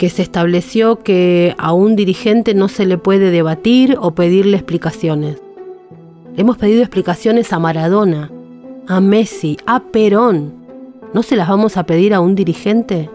que 0.00 0.08
se 0.08 0.22
estableció 0.22 1.00
que 1.00 1.54
a 1.58 1.74
un 1.74 1.94
dirigente 1.94 2.54
no 2.54 2.68
se 2.68 2.86
le 2.86 2.96
puede 2.96 3.30
debatir 3.30 3.98
o 4.00 4.12
pedirle 4.12 4.56
explicaciones. 4.56 5.36
hemos 6.38 6.56
pedido 6.56 6.80
explicaciones 6.80 7.52
a 7.52 7.58
Maradona, 7.58 8.30
a 8.88 8.98
Messi, 9.02 9.58
a 9.66 9.80
Perón. 9.80 10.54
¿No 11.12 11.22
se 11.22 11.36
las 11.36 11.48
vamos 11.50 11.76
a 11.76 11.84
pedir 11.84 12.14
a 12.14 12.20
un 12.20 12.34
dirigente? 12.34 13.10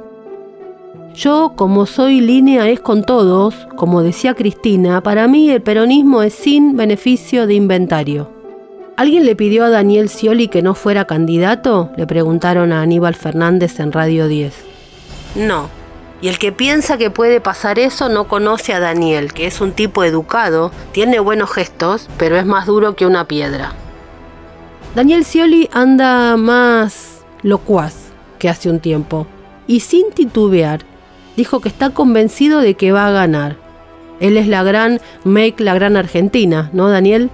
Yo, 1.16 1.54
como 1.56 1.88
soy 1.88 2.22
línea 2.22 2.70
es 2.70 2.82
con 2.82 3.04
todos, 3.04 3.56
como 3.76 4.04
decía 4.04 4.36
Cristina, 4.36 5.02
para 5.02 5.28
mí 5.28 5.50
el 5.50 5.64
peronismo 5.64 6.22
es 6.22 6.36
sin 6.36 6.78
beneficio 6.78 7.48
de 7.48 7.56
inventario. 7.56 8.30
¿Alguien 8.96 9.26
le 9.26 9.36
pidió 9.36 9.64
a 9.64 9.72
Daniel 9.72 10.08
Scioli 10.08 10.50
que 10.50 10.62
no 10.62 10.76
fuera 10.76 11.06
candidato? 11.06 11.90
Le 11.98 12.06
preguntaron 12.06 12.72
a 12.72 12.84
Aníbal 12.84 13.16
Fernández 13.16 13.80
en 13.80 13.92
Radio 13.92 14.28
10. 14.28 14.54
No, 15.36 15.68
y 16.26 16.28
el 16.28 16.40
que 16.40 16.52
piensa 16.52 16.98
que 16.98 17.12
puede 17.12 17.40
pasar 17.40 17.78
eso 17.78 18.10
no 18.10 18.28
conoce 18.28 18.74
a 18.74 18.80
Daniel, 18.80 19.32
que 19.32 19.46
es 19.46 19.62
un 19.62 19.74
tipo 19.74 20.04
educado, 20.04 20.72
tiene 20.92 21.20
buenos 21.20 21.52
gestos, 21.52 22.10
pero 22.18 22.36
es 22.36 22.48
más 22.48 22.66
duro 22.66 22.96
que 22.96 23.06
una 23.06 23.28
piedra. 23.28 23.74
Daniel 24.96 25.24
Scioli 25.24 25.70
anda 25.72 26.36
más 26.36 27.24
locuaz 27.44 28.08
que 28.40 28.50
hace 28.50 28.72
un 28.72 28.80
tiempo, 28.80 29.28
y 29.68 29.82
sin 29.82 30.10
titubear, 30.10 30.82
dijo 31.38 31.62
que 31.62 31.70
está 31.70 31.92
convencido 31.92 32.60
de 32.60 32.74
que 32.74 32.92
va 32.92 33.06
a 33.06 33.12
ganar. 33.12 33.58
Él 34.20 34.38
es 34.38 34.48
la 34.48 34.64
gran 34.64 35.02
Make 35.26 35.64
la 35.64 35.76
gran 35.76 35.96
Argentina, 35.96 36.72
¿no, 36.74 36.90
Daniel? 36.90 37.30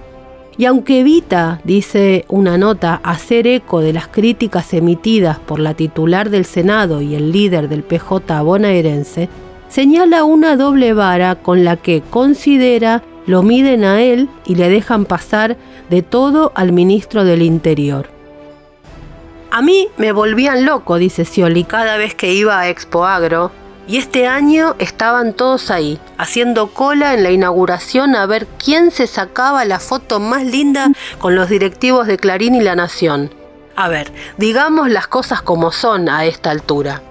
Y 0.58 0.66
aunque 0.66 1.00
evita, 1.00 1.60
dice 1.64 2.24
una 2.28 2.58
nota, 2.58 3.00
hacer 3.02 3.46
eco 3.46 3.80
de 3.80 3.92
las 3.92 4.08
críticas 4.08 4.74
emitidas 4.74 5.38
por 5.38 5.58
la 5.58 5.74
titular 5.74 6.30
del 6.30 6.44
Senado 6.44 7.00
y 7.00 7.14
el 7.14 7.32
líder 7.32 7.68
del 7.68 7.82
PJ 7.82 8.42
bonaerense, 8.42 9.28
señala 9.68 10.24
una 10.24 10.56
doble 10.56 10.92
vara 10.92 11.36
con 11.36 11.64
la 11.64 11.76
que 11.76 12.02
considera 12.10 13.02
lo 13.26 13.42
miden 13.42 13.84
a 13.84 14.02
él 14.02 14.28
y 14.44 14.56
le 14.56 14.68
dejan 14.68 15.04
pasar 15.04 15.56
de 15.88 16.02
todo 16.02 16.52
al 16.54 16.72
ministro 16.72 17.24
del 17.24 17.42
Interior. 17.42 18.08
A 19.50 19.62
mí 19.62 19.88
me 19.96 20.12
volvían 20.12 20.64
loco, 20.64 20.96
dice 20.96 21.24
Scioli, 21.24 21.64
cada 21.64 21.96
vez 21.96 22.14
que 22.14 22.32
iba 22.32 22.58
a 22.58 22.68
Expo 22.68 23.04
Agro, 23.04 23.50
y 23.86 23.98
este 23.98 24.26
año 24.26 24.74
estaban 24.78 25.32
todos 25.32 25.70
ahí, 25.70 25.98
haciendo 26.18 26.68
cola 26.68 27.14
en 27.14 27.22
la 27.22 27.30
inauguración 27.30 28.14
a 28.14 28.26
ver 28.26 28.46
quién 28.62 28.90
se 28.90 29.06
sacaba 29.06 29.64
la 29.64 29.80
foto 29.80 30.20
más 30.20 30.44
linda 30.44 30.92
con 31.18 31.34
los 31.34 31.48
directivos 31.48 32.06
de 32.06 32.16
Clarín 32.16 32.54
y 32.54 32.60
La 32.60 32.76
Nación. 32.76 33.34
A 33.74 33.88
ver, 33.88 34.12
digamos 34.36 34.90
las 34.90 35.06
cosas 35.08 35.42
como 35.42 35.72
son 35.72 36.08
a 36.08 36.24
esta 36.24 36.50
altura. 36.50 37.02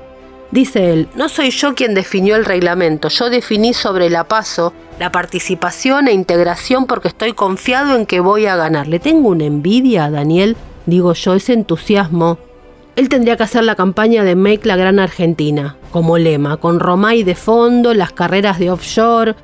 Dice 0.52 0.92
él, 0.92 1.08
no 1.16 1.30
soy 1.30 1.52
yo 1.52 1.76
quien 1.76 1.94
definió 1.94 2.36
el 2.36 2.46
reglamento, 2.46 3.08
yo 3.08 3.30
definí 3.30 3.74
sobre 3.74 4.10
la 4.10 4.26
paso 4.26 4.74
la 5.00 5.12
participación 5.12 6.08
e 6.08 6.14
integración 6.14 6.86
porque 6.86 7.08
estoy 7.08 7.34
confiado 7.34 7.96
en 7.96 8.06
que 8.06 8.20
voy 8.20 8.46
a 8.46 8.56
ganar. 8.56 8.88
Le 8.88 9.00
tengo 9.00 9.30
una 9.30 9.46
envidia 9.46 10.06
a 10.06 10.12
Daniel, 10.12 10.56
digo 10.86 11.14
yo, 11.14 11.34
ese 11.34 11.54
entusiasmo 11.54 12.38
él 12.96 13.10
tendría 13.10 13.38
que 13.38 13.44
hacer 13.44 13.64
la 13.64 13.76
campaña 13.76 14.24
de 14.24 14.36
Make 14.36 14.68
la 14.68 14.76
Gran 14.76 15.00
Argentina, 15.00 15.78
como 15.92 16.18
lema, 16.18 16.58
con 16.58 16.80
Romay 16.80 17.24
de 17.24 17.36
fondo, 17.36 17.94
las 17.94 18.12
carreras 18.12 18.60
de 18.60 18.70
offshore 18.70 19.36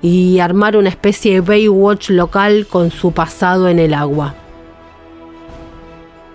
y 0.00 0.38
armar 0.38 0.76
una 0.76 0.88
especie 0.88 1.34
de 1.34 1.40
Baywatch 1.40 2.10
local 2.10 2.66
con 2.68 2.90
su 2.90 3.12
pasado 3.12 3.68
en 3.68 3.78
el 3.78 3.94
agua. 3.94 4.34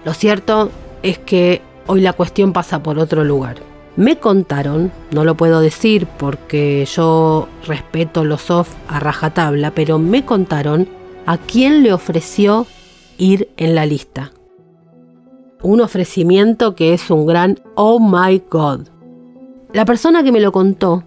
Lo 0.04 0.14
cierto 0.14 0.70
es 1.04 1.18
que 1.18 1.62
hoy 1.86 2.02
la 2.02 2.14
cuestión 2.14 2.54
pasa 2.54 2.84
por 2.84 3.00
otro 3.00 3.24
lugar. 3.24 3.58
Me 3.96 4.18
contaron, 4.18 4.92
no 5.12 5.24
lo 5.24 5.36
puedo 5.36 5.60
decir 5.60 6.06
porque 6.18 6.86
yo 6.86 7.48
respeto 7.66 8.24
los 8.24 8.52
off 8.52 8.70
a 8.88 9.00
rajatabla, 9.00 9.72
pero 9.72 10.00
me 10.00 10.24
contaron 10.24 10.88
a 11.26 11.38
quién 11.38 11.82
le 11.82 11.94
ofreció 11.94 12.68
ir 13.18 13.50
en 13.58 13.74
la 13.74 13.86
lista 13.86 14.32
un 15.62 15.82
ofrecimiento 15.82 16.76
que 16.76 16.94
es 16.94 17.10
un 17.10 17.26
gran 17.26 17.60
oh 17.76 18.00
my 18.00 18.42
god. 18.50 18.88
La 19.74 19.86
persona 19.86 20.24
que 20.24 20.32
me 20.32 20.40
lo 20.40 20.52
contó 20.52 21.04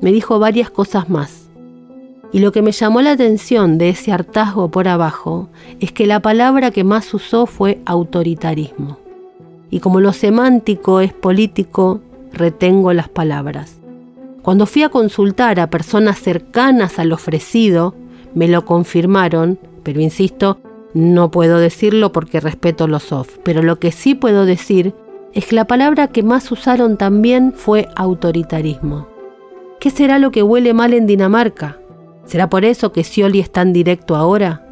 me 0.00 0.12
dijo 0.12 0.38
varias 0.38 0.70
cosas 0.70 1.08
más. 1.08 1.48
Y 2.32 2.40
lo 2.40 2.50
que 2.50 2.62
me 2.62 2.72
llamó 2.72 3.02
la 3.02 3.12
atención 3.12 3.78
de 3.78 3.90
ese 3.90 4.10
hartazgo 4.10 4.70
por 4.70 4.88
abajo 4.88 5.48
es 5.80 5.92
que 5.92 6.06
la 6.06 6.20
palabra 6.20 6.70
que 6.70 6.82
más 6.82 7.12
usó 7.12 7.46
fue 7.46 7.80
autoritarismo. 7.84 8.98
Y 9.70 9.80
como 9.80 10.00
lo 10.00 10.12
semántico 10.12 11.00
es 11.00 11.12
político, 11.12 12.00
retengo 12.32 12.92
las 12.92 13.08
palabras. 13.08 13.78
Cuando 14.42 14.66
fui 14.66 14.82
a 14.82 14.88
consultar 14.88 15.60
a 15.60 15.70
personas 15.70 16.18
cercanas 16.18 16.98
al 16.98 17.12
ofrecido, 17.12 17.94
me 18.34 18.48
lo 18.48 18.64
confirmaron, 18.64 19.58
pero 19.82 20.00
insisto, 20.00 20.58
no 20.94 21.30
puedo 21.30 21.58
decirlo 21.58 22.12
porque 22.12 22.40
respeto 22.40 22.86
los 22.86 23.12
off. 23.12 23.38
Pero 23.42 23.62
lo 23.62 23.78
que 23.78 23.92
sí 23.92 24.14
puedo 24.14 24.44
decir 24.44 24.94
es 25.32 25.46
que 25.46 25.56
la 25.56 25.66
palabra 25.66 26.08
que 26.08 26.22
más 26.22 26.50
usaron 26.52 26.96
también 26.96 27.52
fue 27.52 27.88
autoritarismo. 27.96 29.08
¿Qué 29.80 29.90
será 29.90 30.18
lo 30.18 30.30
que 30.30 30.42
huele 30.42 30.74
mal 30.74 30.94
en 30.94 31.06
Dinamarca? 31.06 31.78
¿Será 32.24 32.48
por 32.48 32.64
eso 32.64 32.92
que 32.92 33.02
Scioli 33.02 33.40
es 33.40 33.50
tan 33.50 33.72
directo 33.72 34.14
ahora? 34.14 34.64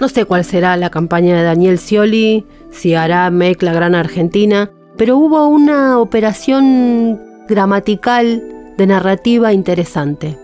No 0.00 0.08
sé 0.08 0.24
cuál 0.24 0.44
será 0.44 0.76
la 0.76 0.90
campaña 0.90 1.36
de 1.36 1.42
Daniel 1.42 1.78
Scioli, 1.78 2.46
si 2.70 2.94
hará 2.94 3.30
Make 3.30 3.64
la 3.64 3.72
Gran 3.72 3.94
Argentina, 3.94 4.70
pero 4.96 5.16
hubo 5.16 5.46
una 5.46 5.98
operación 5.98 7.20
gramatical 7.48 8.42
de 8.76 8.86
narrativa 8.86 9.52
interesante. 9.52 10.38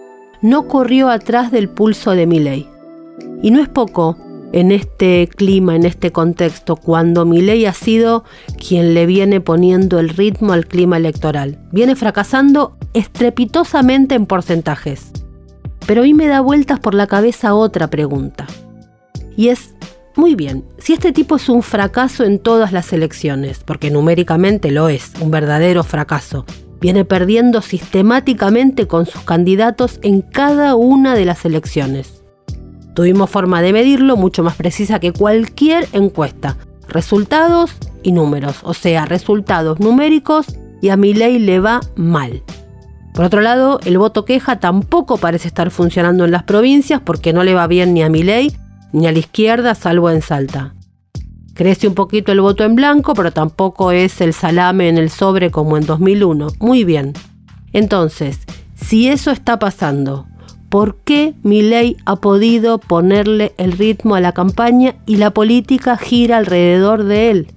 No 0.47 0.68
corrió 0.68 1.09
atrás 1.09 1.51
del 1.51 1.68
pulso 1.68 2.12
de 2.12 2.24
Milley. 2.24 2.68
Y 3.42 3.51
no 3.51 3.61
es 3.61 3.68
poco 3.68 4.16
en 4.53 4.70
este 4.70 5.26
clima, 5.26 5.74
en 5.74 5.84
este 5.84 6.12
contexto, 6.12 6.76
cuando 6.76 7.26
Milley 7.26 7.66
ha 7.66 7.72
sido 7.72 8.22
quien 8.57 8.94
le 8.94 9.07
viene 9.07 9.40
poniendo 9.40 9.99
el 9.99 10.09
ritmo 10.09 10.53
al 10.53 10.68
clima 10.68 10.99
electoral. 10.99 11.59
Viene 11.72 11.97
fracasando 11.97 12.76
estrepitosamente 12.94 14.14
en 14.14 14.26
porcentajes. 14.26 15.11
Pero 15.84 16.03
mí 16.03 16.14
me 16.14 16.28
da 16.28 16.42
vueltas 16.42 16.78
por 16.78 16.94
la 16.94 17.09
cabeza 17.09 17.53
otra 17.53 17.90
pregunta. 17.90 18.47
Y 19.36 19.49
es, 19.49 19.74
muy 20.14 20.36
bien, 20.36 20.64
si 20.78 20.92
este 20.92 21.11
tipo 21.11 21.34
es 21.34 21.49
un 21.49 21.64
fracaso 21.64 22.22
en 22.22 22.38
todas 22.38 22.70
las 22.70 22.92
elecciones, 22.92 23.64
porque 23.64 23.90
numéricamente 23.90 24.70
lo 24.70 24.90
es, 24.90 25.11
un 25.20 25.32
verdadero 25.32 25.82
fracaso, 25.82 26.47
viene 26.80 27.04
perdiendo 27.04 27.62
sistemáticamente 27.62 28.86
con 28.86 29.06
sus 29.06 29.22
candidatos 29.22 29.98
en 30.02 30.22
cada 30.22 30.74
una 30.74 31.14
de 31.14 31.24
las 31.24 31.44
elecciones. 31.44 32.22
Tuvimos 32.94 33.30
forma 33.30 33.62
de 33.62 33.72
medirlo 33.72 34.16
mucho 34.16 34.42
más 34.42 34.56
precisa 34.56 35.00
que 35.00 35.12
cualquier 35.12 35.88
encuesta. 35.92 36.56
Resultados 36.88 37.72
y 38.02 38.12
números, 38.12 38.58
o 38.62 38.74
sea, 38.74 39.04
resultados 39.04 39.80
numéricos 39.80 40.46
y 40.80 40.90
a 40.90 40.96
mi 40.96 41.12
ley 41.12 41.38
le 41.38 41.60
va 41.60 41.80
mal. 41.96 42.42
Por 43.12 43.24
otro 43.24 43.40
lado, 43.40 43.80
el 43.84 43.98
voto 43.98 44.24
queja 44.24 44.60
tampoco 44.60 45.16
parece 45.16 45.48
estar 45.48 45.70
funcionando 45.70 46.24
en 46.24 46.30
las 46.30 46.44
provincias 46.44 47.00
porque 47.02 47.32
no 47.32 47.44
le 47.44 47.54
va 47.54 47.66
bien 47.66 47.94
ni 47.94 48.02
a 48.02 48.08
mi 48.08 48.22
ley 48.22 48.54
ni 48.92 49.06
a 49.06 49.12
la 49.12 49.18
izquierda 49.18 49.74
salvo 49.74 50.10
en 50.10 50.22
Salta. 50.22 50.75
Crece 51.57 51.88
un 51.88 51.94
poquito 51.94 52.32
el 52.32 52.42
voto 52.42 52.64
en 52.64 52.76
blanco, 52.76 53.14
pero 53.14 53.32
tampoco 53.32 53.90
es 53.90 54.20
el 54.20 54.34
salame 54.34 54.90
en 54.90 54.98
el 54.98 55.09
sobre 55.09 55.50
como 55.50 55.78
en 55.78 55.86
2001. 55.86 56.48
Muy 56.61 56.84
bien. 56.84 57.14
Entonces, 57.72 58.40
si 58.74 59.09
eso 59.09 59.30
está 59.30 59.59
pasando, 59.59 60.26
¿por 60.68 60.98
qué 60.98 61.34
ley 61.42 61.96
ha 62.04 62.16
podido 62.16 62.76
ponerle 62.76 63.54
el 63.57 63.72
ritmo 63.72 64.16
a 64.16 64.20
la 64.20 64.32
campaña 64.32 64.96
y 65.07 65.16
la 65.16 65.30
política 65.30 65.96
gira 65.96 66.36
alrededor 66.36 67.04
de 67.04 67.30
él? 67.30 67.54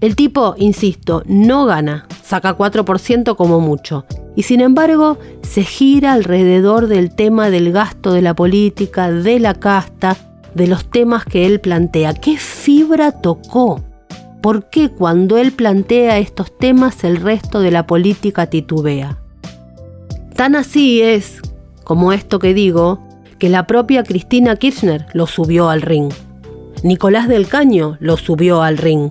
El 0.00 0.14
tipo, 0.14 0.54
insisto, 0.56 1.24
no 1.26 1.66
gana, 1.66 2.06
saca 2.22 2.56
4% 2.56 3.34
como 3.34 3.58
mucho, 3.58 4.06
y 4.36 4.44
sin 4.44 4.60
embargo 4.60 5.18
se 5.42 5.64
gira 5.64 6.12
alrededor 6.12 6.86
del 6.86 7.12
tema 7.12 7.50
del 7.50 7.72
gasto 7.72 8.12
de 8.12 8.22
la 8.22 8.34
política, 8.34 9.10
de 9.10 9.40
la 9.40 9.54
casta, 9.54 10.16
de 10.58 10.66
los 10.66 10.90
temas 10.90 11.24
que 11.24 11.46
él 11.46 11.60
plantea. 11.60 12.12
¿Qué 12.12 12.36
fibra 12.36 13.12
tocó? 13.12 13.80
¿Por 14.42 14.68
qué 14.68 14.90
cuando 14.90 15.38
él 15.38 15.52
plantea 15.52 16.18
estos 16.18 16.56
temas 16.58 17.02
el 17.04 17.16
resto 17.16 17.60
de 17.60 17.70
la 17.70 17.86
política 17.86 18.46
titubea? 18.46 19.18
Tan 20.34 20.54
así 20.54 21.00
es, 21.00 21.40
como 21.84 22.12
esto 22.12 22.38
que 22.38 22.52
digo, 22.54 23.00
que 23.38 23.48
la 23.48 23.66
propia 23.66 24.02
Cristina 24.02 24.56
Kirchner 24.56 25.06
lo 25.14 25.26
subió 25.26 25.70
al 25.70 25.80
ring. 25.80 26.12
Nicolás 26.82 27.28
del 27.28 27.48
Caño 27.48 27.96
lo 28.00 28.16
subió 28.16 28.62
al 28.62 28.78
ring. 28.78 29.10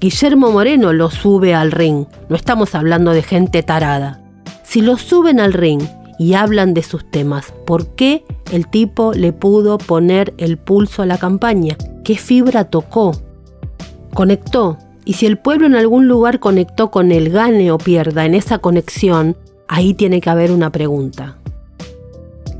Guillermo 0.00 0.50
Moreno 0.50 0.92
lo 0.92 1.10
sube 1.10 1.54
al 1.54 1.72
ring. 1.72 2.06
No 2.28 2.36
estamos 2.36 2.74
hablando 2.74 3.12
de 3.12 3.22
gente 3.22 3.62
tarada. 3.62 4.20
Si 4.62 4.80
lo 4.80 4.96
suben 4.96 5.40
al 5.40 5.52
ring 5.52 5.82
y 6.18 6.34
hablan 6.34 6.74
de 6.74 6.82
sus 6.82 7.10
temas. 7.10 7.52
¿Por 7.66 7.88
qué 7.88 8.24
el 8.52 8.68
tipo 8.68 9.12
le 9.12 9.32
pudo 9.32 9.78
poner 9.78 10.34
el 10.38 10.58
pulso 10.58 11.02
a 11.02 11.06
la 11.06 11.18
campaña? 11.18 11.76
¿Qué 12.04 12.16
fibra 12.16 12.64
tocó? 12.64 13.12
Conectó. 14.12 14.78
Y 15.04 15.14
si 15.14 15.26
el 15.26 15.38
pueblo 15.38 15.66
en 15.66 15.74
algún 15.74 16.08
lugar 16.08 16.40
conectó 16.40 16.90
con 16.90 17.12
el 17.12 17.30
gane 17.30 17.70
o 17.70 17.78
pierda 17.78 18.24
en 18.24 18.34
esa 18.34 18.58
conexión, 18.58 19.36
ahí 19.68 19.94
tiene 19.94 20.20
que 20.20 20.30
haber 20.30 20.50
una 20.50 20.70
pregunta. 20.70 21.36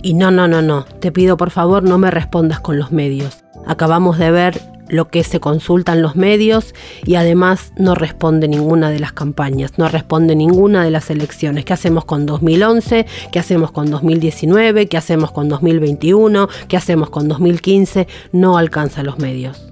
Y 0.02 0.12
no, 0.14 0.30
no, 0.30 0.46
no, 0.48 0.61
no, 0.61 0.84
te 0.84 1.11
pido 1.12 1.38
por 1.38 1.50
favor 1.50 1.82
no 1.82 1.96
me 1.96 2.11
respondas 2.11 2.61
con 2.61 2.78
los 2.78 2.92
medios. 2.92 3.42
Acabamos 3.66 4.18
de 4.18 4.30
ver 4.30 4.61
lo 4.89 5.09
que 5.09 5.24
se 5.24 5.41
consultan 5.41 6.03
los 6.03 6.16
medios 6.16 6.74
y 7.05 7.14
además 7.14 7.72
no 7.76 7.95
responde 7.95 8.49
ninguna 8.49 8.91
de 8.91 9.01
las 9.01 9.12
campañas, 9.12 9.78
no 9.78 9.89
responde 9.89 10.37
ninguna 10.37 10.85
de 10.85 10.91
las 10.91 11.11
elecciones. 11.11 11.64
¿Qué 11.64 11.72
hacemos 11.72 12.05
con 12.05 12.26
2011? 12.26 13.07
¿Qué 13.32 13.39
hacemos 13.39 13.72
con 13.72 13.91
2019? 13.91 14.89
¿Qué 14.89 14.97
hacemos 14.97 15.32
con 15.32 15.49
2021? 15.49 16.49
¿Qué 16.68 16.76
hacemos 16.76 17.11
con 17.11 17.28
2015? 17.28 18.07
No 18.32 18.59
alcanza 18.59 19.03
los 19.03 19.18
medios. 19.18 19.68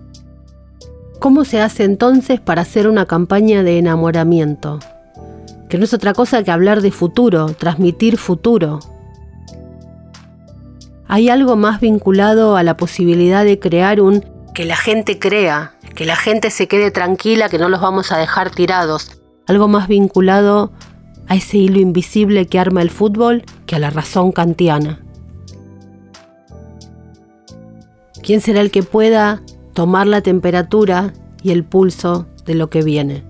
¿Cómo 1.18 1.44
se 1.44 1.60
hace 1.60 1.84
entonces 1.84 2.40
para 2.40 2.62
hacer 2.62 2.88
una 2.88 3.06
campaña 3.06 3.62
de 3.62 3.78
enamoramiento? 3.78 4.80
Que 5.68 5.78
no 5.78 5.84
es 5.84 5.94
otra 5.94 6.14
cosa 6.14 6.42
que 6.42 6.50
hablar 6.50 6.82
de 6.82 6.90
futuro, 6.90 7.46
transmitir 7.50 8.18
futuro. 8.18 8.80
Hay 11.06 11.28
algo 11.28 11.56
más 11.56 11.80
vinculado 11.80 12.56
a 12.56 12.62
la 12.62 12.76
posibilidad 12.76 13.44
de 13.44 13.58
crear 13.58 14.00
un 14.00 14.31
que 14.54 14.64
la 14.64 14.76
gente 14.76 15.18
crea, 15.18 15.74
que 15.94 16.04
la 16.04 16.16
gente 16.16 16.50
se 16.50 16.68
quede 16.68 16.90
tranquila, 16.90 17.48
que 17.48 17.58
no 17.58 17.68
los 17.68 17.80
vamos 17.80 18.12
a 18.12 18.18
dejar 18.18 18.50
tirados. 18.50 19.20
Algo 19.46 19.68
más 19.68 19.88
vinculado 19.88 20.72
a 21.28 21.36
ese 21.36 21.58
hilo 21.58 21.80
invisible 21.80 22.46
que 22.46 22.58
arma 22.58 22.82
el 22.82 22.90
fútbol 22.90 23.44
que 23.66 23.76
a 23.76 23.78
la 23.78 23.90
razón 23.90 24.32
kantiana. 24.32 25.00
¿Quién 28.22 28.40
será 28.40 28.60
el 28.60 28.70
que 28.70 28.82
pueda 28.82 29.42
tomar 29.72 30.06
la 30.06 30.20
temperatura 30.20 31.12
y 31.42 31.50
el 31.50 31.64
pulso 31.64 32.26
de 32.44 32.54
lo 32.54 32.70
que 32.70 32.82
viene? 32.82 33.24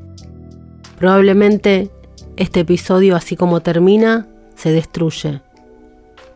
Probablemente 0.98 1.90
este 2.36 2.60
episodio, 2.60 3.16
así 3.16 3.36
como 3.36 3.60
termina, 3.60 4.26
se 4.54 4.70
destruye, 4.70 5.40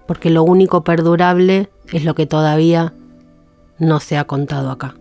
porque 0.07 0.31
lo 0.31 0.43
único 0.43 0.85
perdurable 0.85 1.69
es 1.93 2.05
lo 2.05 2.15
que 2.15 2.27
todavía 2.27 2.95
no 3.79 4.01
se 4.01 4.17
ha 4.17 4.25
contado 4.25 4.71
acá. 4.71 4.95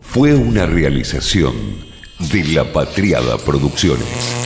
Fue 0.00 0.34
una 0.34 0.66
realización 0.66 1.54
de 2.32 2.44
La 2.44 2.72
Patriada 2.72 3.36
Producciones. 3.38 4.45